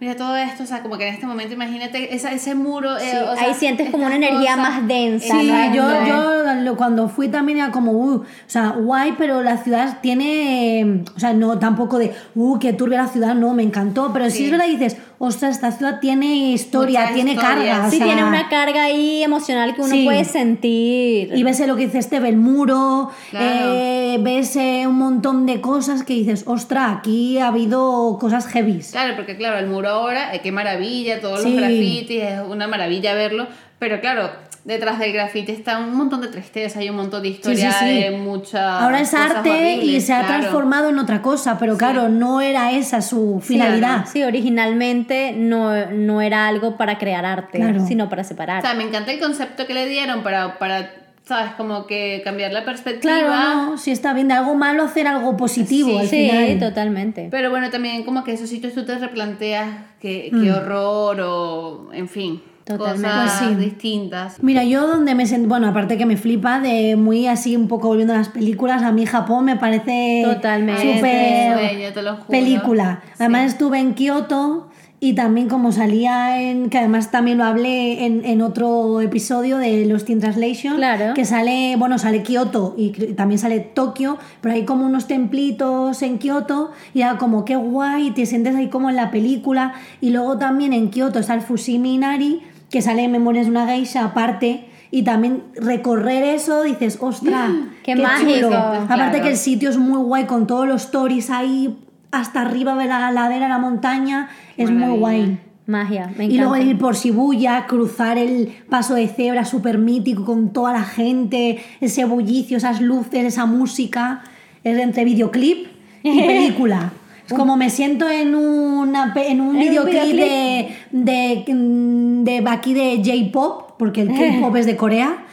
mira 0.00 0.16
todo 0.16 0.36
esto, 0.36 0.62
o 0.62 0.66
sea, 0.66 0.82
como 0.82 0.98
que 0.98 1.08
en 1.08 1.14
este 1.14 1.26
momento 1.26 1.54
imagínate 1.54 2.14
esa, 2.14 2.32
ese 2.32 2.54
muro. 2.54 2.96
Eh, 2.98 3.24
ahí 3.38 3.54
sientes 3.54 3.90
como 3.90 4.06
una 4.06 4.16
energía 4.16 4.56
más 4.56 4.86
densa. 4.86 5.40
Sí, 5.40 5.50
yo, 5.74 6.04
yo 6.06 6.36
cuando 6.76 7.08
fui 7.08 7.28
también 7.28 7.58
era 7.58 7.70
como, 7.70 7.92
uh, 7.92 8.16
o 8.16 8.24
sea, 8.46 8.70
guay, 8.70 9.14
pero 9.18 9.42
la 9.42 9.58
ciudad 9.58 9.98
tiene, 10.00 11.02
o 11.14 11.20
sea, 11.20 11.32
no 11.32 11.58
tampoco 11.58 11.98
de, 11.98 12.14
uh, 12.34 12.58
que 12.58 12.72
turbia 12.72 13.02
la 13.02 13.08
ciudad, 13.08 13.34
no, 13.34 13.54
me 13.54 13.62
encantó, 13.62 14.12
pero 14.12 14.30
sí, 14.30 14.44
es 14.44 14.50
verdad, 14.50 14.66
dices, 14.66 14.96
ostras, 15.18 15.56
esta 15.56 15.72
ciudad 15.72 16.00
tiene 16.00 16.52
historia, 16.52 17.10
tiene 17.14 17.36
carga. 17.36 17.90
Sí, 17.90 17.98
tiene 17.98 18.24
una 18.24 18.48
carga 18.48 18.84
ahí 18.84 19.22
emocional 19.22 19.74
que 19.74 19.82
uno 19.82 19.94
puede 20.04 20.24
sentir. 20.24 21.32
Y 21.34 21.42
ves 21.42 21.60
lo 21.66 21.76
que 21.76 21.86
dice 21.86 21.98
este, 21.98 22.16
el 22.16 22.36
muro, 22.36 23.10
eh, 23.32 24.18
ves 24.20 24.56
eh, 24.56 24.86
un 24.86 24.98
montón 24.98 25.46
de 25.46 25.60
cosas 25.60 26.02
que 26.02 26.14
dices, 26.14 26.44
ostras, 26.46 26.98
aquí 26.98 27.38
ha 27.38 27.48
habido 27.48 28.18
cosas 28.20 28.46
heavy. 28.46 28.80
Claro, 28.90 29.16
porque 29.16 29.36
claro, 29.36 29.58
el 29.58 29.66
muro 29.66 29.88
ahora, 29.88 30.34
eh, 30.34 30.40
qué 30.42 30.52
maravilla, 30.52 31.20
todos 31.20 31.42
los 31.42 31.52
grafitis, 31.52 32.22
es 32.22 32.40
una 32.48 32.66
maravilla 32.66 33.14
verlo, 33.14 33.46
pero 33.78 34.00
claro, 34.00 34.30
detrás 34.66 34.98
del 34.98 35.12
grafiti 35.12 35.52
está 35.52 35.78
un 35.78 35.94
montón 35.94 36.20
de 36.20 36.26
tristeza, 36.26 36.80
hay 36.80 36.90
un 36.90 36.96
montón 36.96 37.22
de 37.22 37.28
historia, 37.28 37.70
de 37.80 38.10
mucha. 38.10 38.80
Ahora 38.80 39.00
es 39.00 39.14
arte 39.14 39.76
y 39.76 40.00
se 40.00 40.12
ha 40.12 40.26
transformado 40.26 40.88
en 40.88 40.98
otra 40.98 41.22
cosa, 41.22 41.56
pero 41.56 41.78
claro, 41.78 42.08
no 42.08 42.40
era 42.40 42.72
esa 42.72 43.00
su 43.00 43.40
finalidad. 43.40 44.06
Sí, 44.12 44.24
originalmente 44.24 45.32
no, 45.36 45.86
no, 45.92 46.20
era 46.20 46.48
algo 46.48 46.76
para 46.76 46.98
crear 46.98 47.24
arte, 47.24 47.62
sino 47.86 48.08
para 48.08 48.24
separar. 48.24 48.58
O 48.58 48.66
sea, 48.66 48.74
me 48.74 48.82
encanta 48.82 49.12
el 49.12 49.20
concepto 49.20 49.66
que 49.66 49.74
le 49.74 49.86
dieron 49.86 50.24
para, 50.24 50.58
para 50.58 50.90
¿sabes? 51.24 51.52
Como 51.52 51.86
que 51.86 52.22
cambiar 52.24 52.52
la 52.52 52.64
perspectiva. 52.64 53.18
Claro, 53.18 53.70
no, 53.70 53.78
si 53.78 53.92
está 53.92 54.14
bien 54.14 54.26
de 54.26 54.34
algo 54.34 54.56
malo 54.56 54.82
hacer 54.82 55.06
algo 55.06 55.36
positivo 55.36 55.90
sí, 55.90 55.96
al 55.98 56.06
final. 56.08 56.46
Sí, 56.48 56.58
totalmente. 56.58 57.28
Pero 57.30 57.50
bueno, 57.50 57.70
también 57.70 58.02
como 58.02 58.24
que 58.24 58.32
esos 58.32 58.50
sitios 58.50 58.74
tú 58.74 58.84
te 58.84 58.98
replanteas 58.98 59.68
qué, 60.00 60.28
qué 60.30 60.50
mm. 60.50 60.54
horror 60.56 61.20
o, 61.20 61.92
en 61.92 62.08
fin. 62.08 62.42
Totalmente. 62.66 63.08
Cosas 63.08 63.42
pues 63.44 63.58
distintas. 63.58 64.42
Mira, 64.42 64.64
yo 64.64 64.88
donde 64.88 65.14
me 65.14 65.24
siento, 65.26 65.48
bueno, 65.48 65.68
aparte 65.68 65.96
que 65.96 66.04
me 66.04 66.16
flipa 66.16 66.58
de 66.58 66.96
muy 66.96 67.28
así 67.28 67.54
un 67.54 67.68
poco 67.68 67.86
volviendo 67.86 68.12
a 68.12 68.16
las 68.16 68.28
películas, 68.28 68.82
a 68.82 68.90
mí 68.90 69.06
Japón 69.06 69.44
me 69.44 69.54
parece 69.54 70.22
totalmente 70.24 70.96
súper 70.96 71.94
película. 72.28 73.02
Además 73.20 73.52
estuve 73.52 73.78
en 73.78 73.94
Kioto 73.94 74.68
y 74.98 75.12
también 75.12 75.48
como 75.48 75.70
salía 75.70 76.42
en, 76.42 76.68
que 76.68 76.78
además 76.78 77.12
también 77.12 77.38
lo 77.38 77.44
hablé 77.44 78.04
en, 78.04 78.24
en 78.24 78.42
otro 78.42 79.00
episodio 79.00 79.58
de 79.58 79.86
los 79.86 80.04
Teen 80.04 80.18
Translation, 80.18 80.80
que 81.14 81.24
sale, 81.24 81.76
bueno, 81.78 82.00
sale 82.00 82.24
Kioto 82.24 82.74
y 82.76 82.90
también 83.12 83.38
sale 83.38 83.60
Tokio, 83.60 84.18
pero 84.40 84.56
hay 84.56 84.64
como 84.64 84.86
unos 84.86 85.06
templitos 85.06 86.02
en 86.02 86.18
Kioto 86.18 86.72
y 86.94 87.02
era 87.02 87.16
como 87.16 87.44
qué 87.44 87.54
guay, 87.54 88.10
te 88.10 88.26
sientes 88.26 88.56
ahí 88.56 88.70
como 88.70 88.90
en 88.90 88.96
la 88.96 89.12
película 89.12 89.74
y 90.00 90.10
luego 90.10 90.36
también 90.38 90.72
en 90.72 90.90
Kioto 90.90 91.20
está 91.20 91.34
el 91.34 91.42
Fushimi 91.42 91.94
Inari 91.94 92.42
que 92.70 92.82
sale 92.82 93.04
en 93.04 93.12
Memorias 93.12 93.46
de 93.46 93.50
una 93.50 93.66
geisha 93.66 94.04
aparte 94.04 94.66
y 94.90 95.02
también 95.02 95.42
recorrer 95.56 96.22
eso 96.22 96.62
dices, 96.62 96.98
ostras, 97.00 97.50
qué, 97.82 97.96
mágico. 97.96 98.54
Aparte 98.54 99.20
que 99.20 99.28
el 99.28 99.36
sitio 99.36 99.70
es 99.70 99.78
muy 99.78 99.98
guay 99.98 100.24
con 100.24 100.46
todos 100.46 100.66
los 100.66 100.84
stories 100.84 101.30
ahí 101.30 101.78
hasta 102.12 102.42
arriba 102.42 102.76
de 102.76 102.86
la 102.86 103.10
ladera 103.10 103.46
de 103.46 103.50
la 103.50 103.58
montaña, 103.58 104.28
es 104.56 104.70
muy 104.70 104.96
guay. 104.96 105.38
Magia, 105.66 106.06
me 106.16 106.24
encanta. 106.24 106.34
Y 106.34 106.38
luego 106.38 106.56
ir 106.56 106.78
por 106.78 106.94
Shibuya, 106.94 107.66
cruzar 107.66 108.18
el 108.18 108.54
paso 108.70 108.94
de 108.94 109.08
cebra 109.08 109.44
súper 109.44 109.78
mítico 109.78 110.24
con 110.24 110.52
toda 110.52 110.72
la 110.72 110.84
gente, 110.84 111.58
ese 111.80 112.04
bullicio, 112.04 112.56
esas 112.56 112.80
luces, 112.80 113.24
esa 113.24 113.46
música, 113.46 114.22
es 114.62 114.78
entre 114.78 115.04
videoclip 115.04 115.66
y 116.04 116.22
película. 116.26 116.92
Es 117.26 117.32
como 117.32 117.56
me 117.56 117.70
siento 117.70 118.08
en, 118.08 118.34
una, 118.34 119.12
en 119.16 119.40
un 119.40 119.58
videoclip, 119.58 120.16
De, 120.16 120.68
de, 120.92 121.44
de, 121.46 122.44
aquí 122.48 122.72
de 122.72 123.02
J-pop, 123.04 123.72
porque 123.78 124.02
el 124.02 124.08
K-pop 124.08 124.54
es 124.56 124.66
de 124.66 124.76
Corea. 124.76 125.24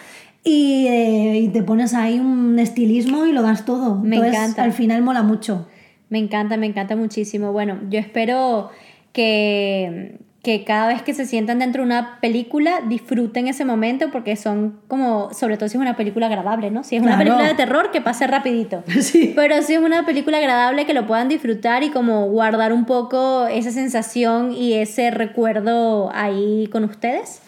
Y, 0.44 0.88
eh, 0.88 1.40
y, 1.44 1.48
te 1.50 1.64
pones 1.64 1.94
ahí 1.94 2.20
un 2.20 2.60
estilismo 2.60 3.26
y 3.26 3.32
lo 3.32 3.42
das 3.42 3.64
todo. 3.64 3.96
Me 3.96 4.18
encanta. 4.18 4.64
Al 4.64 4.74
final 4.74 5.02
mola 5.02 5.24
mucho. 5.24 5.68
Me 6.10 6.20
encanta, 6.20 6.58
me 6.58 6.66
encanta 6.66 6.96
muchísimo. 6.96 7.52
Bueno, 7.54 7.80
yo 7.90 8.00
espero 8.00 8.70
que, 9.14 10.18
que 10.44 10.66
cada 10.66 10.90
vez 10.90 11.02
que 11.02 11.14
se 11.14 11.26
sientan 11.26 11.60
dentro 11.60 11.82
de 11.82 11.86
una 11.86 12.20
película 12.20 12.82
disfruten 12.86 13.48
ese 13.48 13.64
momento 13.64 14.12
porque 14.12 14.36
son 14.36 14.82
como, 14.90 15.34
sobre 15.34 15.56
todo 15.56 15.70
si 15.70 15.78
es 15.78 15.82
una 15.82 15.96
película 15.96 16.26
agradable, 16.26 16.70
¿no? 16.70 16.84
Si 16.84 16.98
es 16.98 17.02
una 17.02 17.18
película 17.18 17.48
de 17.48 17.54
terror, 17.54 17.92
que 17.92 18.02
pase 18.02 18.28
rapidito. 18.28 18.84
Sí. 19.04 19.34
Pero 19.36 19.62
si 19.62 19.74
es 19.74 19.80
una 19.80 20.06
película 20.06 20.38
agradable, 20.38 20.86
que 20.86 20.94
lo 20.94 21.08
puedan 21.08 21.30
disfrutar 21.30 21.84
y 21.84 21.92
como 21.92 22.28
guardar 22.28 22.74
un 22.74 22.86
poco 22.86 23.48
esa 23.48 23.72
sensación 23.72 24.52
y 24.52 24.74
ese 24.74 25.12
recuerdo 25.12 26.12
ahí 26.14 26.68
con 26.72 26.84
ustedes. 26.84 27.42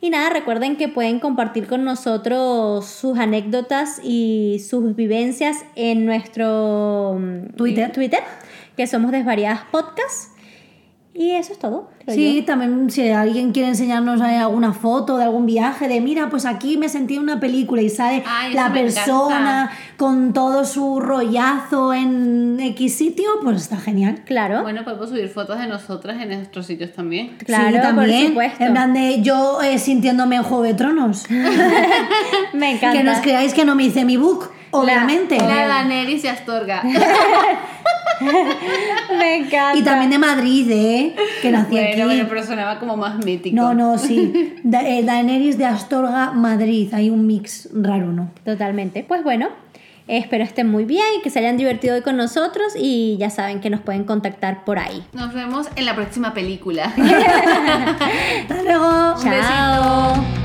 Y 0.00 0.08
nada, 0.08 0.30
recuerden 0.30 0.76
que 0.76 0.88
pueden 0.88 1.20
compartir 1.20 1.66
con 1.66 1.84
nosotros 1.84 2.86
sus 2.86 3.18
anécdotas 3.18 4.00
y 4.02 4.64
sus 4.66 4.96
vivencias 4.96 5.58
en 5.74 6.06
nuestro 6.06 7.18
mm, 7.20 7.56
Twitter, 7.56 7.92
Twitter 7.92 8.20
que 8.76 8.86
somos 8.86 9.12
Desvariadas 9.12 9.60
Podcast. 9.70 10.39
Y 11.12 11.32
eso 11.32 11.52
es 11.52 11.58
todo. 11.58 11.90
Sí, 12.06 12.42
también 12.46 12.88
si 12.90 13.08
alguien 13.10 13.52
quiere 13.52 13.68
enseñarnos 13.68 14.20
alguna 14.20 14.72
foto 14.72 15.18
de 15.18 15.24
algún 15.24 15.44
viaje, 15.44 15.88
de 15.88 16.00
mira, 16.00 16.30
pues 16.30 16.46
aquí 16.46 16.76
me 16.76 16.88
sentí 16.88 17.16
en 17.16 17.22
una 17.22 17.40
película 17.40 17.82
y 17.82 17.88
sale 17.88 18.22
la 18.52 18.72
persona 18.72 19.70
con 19.96 20.32
todo 20.32 20.64
su 20.64 21.00
rollazo 21.00 21.92
en 21.92 22.58
X 22.60 22.96
sitio, 22.96 23.28
pues 23.42 23.62
está 23.62 23.76
genial. 23.76 24.22
Claro. 24.24 24.62
Bueno, 24.62 24.84
podemos 24.84 25.08
subir 25.08 25.28
fotos 25.28 25.58
de 25.58 25.66
nosotras 25.66 26.20
en 26.22 26.28
nuestros 26.28 26.66
sitios 26.66 26.92
también. 26.92 27.36
Claro, 27.38 27.76
sí, 27.76 27.82
también. 27.82 28.20
Por 28.34 28.44
supuesto. 28.44 28.64
En 28.64 28.72
plan 28.72 28.94
de 28.94 29.20
yo 29.22 29.62
eh, 29.62 29.78
sintiéndome 29.78 30.36
en 30.36 30.42
Juego 30.44 30.62
de 30.62 30.74
Tronos. 30.74 31.26
me 32.52 32.72
encanta. 32.72 32.96
Que 32.96 33.04
nos 33.04 33.18
creáis 33.18 33.52
que 33.52 33.64
no 33.64 33.74
me 33.74 33.84
hice 33.84 34.04
mi 34.04 34.16
book, 34.16 34.50
obviamente. 34.70 35.36
La, 35.38 35.46
la 35.46 35.66
Daenerys 35.66 36.24
y 36.24 36.28
Astorga. 36.28 36.82
Me 39.18 39.36
encanta. 39.36 39.78
Y 39.78 39.82
también 39.82 40.10
de 40.10 40.18
Madrid, 40.18 40.70
¿eh? 40.70 41.16
Que 41.42 41.50
nací 41.50 41.72
bueno, 41.72 42.12
aquí. 42.12 42.26
pero 42.28 42.44
sonaba 42.44 42.78
como 42.78 42.96
más 42.96 43.24
mítico. 43.24 43.56
No, 43.56 43.74
no, 43.74 43.98
sí. 43.98 44.54
Da 44.62 44.82
eh, 44.82 45.02
Daenerys 45.02 45.58
de 45.58 45.66
Astorga, 45.66 46.32
Madrid. 46.32 46.92
Hay 46.92 47.10
un 47.10 47.26
mix 47.26 47.68
raro, 47.72 48.12
¿no? 48.12 48.30
Totalmente. 48.44 49.04
Pues 49.06 49.22
bueno, 49.24 49.48
espero 50.06 50.44
estén 50.44 50.68
muy 50.68 50.84
bien 50.84 51.04
y 51.18 51.22
que 51.22 51.30
se 51.30 51.38
hayan 51.38 51.56
divertido 51.56 51.94
hoy 51.94 52.02
con 52.02 52.16
nosotros 52.16 52.74
y 52.76 53.16
ya 53.18 53.30
saben 53.30 53.60
que 53.60 53.70
nos 53.70 53.80
pueden 53.80 54.04
contactar 54.04 54.64
por 54.64 54.78
ahí. 54.78 55.04
Nos 55.12 55.32
vemos 55.32 55.68
en 55.76 55.86
la 55.86 55.94
próxima 55.94 56.34
película. 56.34 56.84
Hasta 56.96 58.62
luego. 58.62 59.14
Chao. 59.22 60.39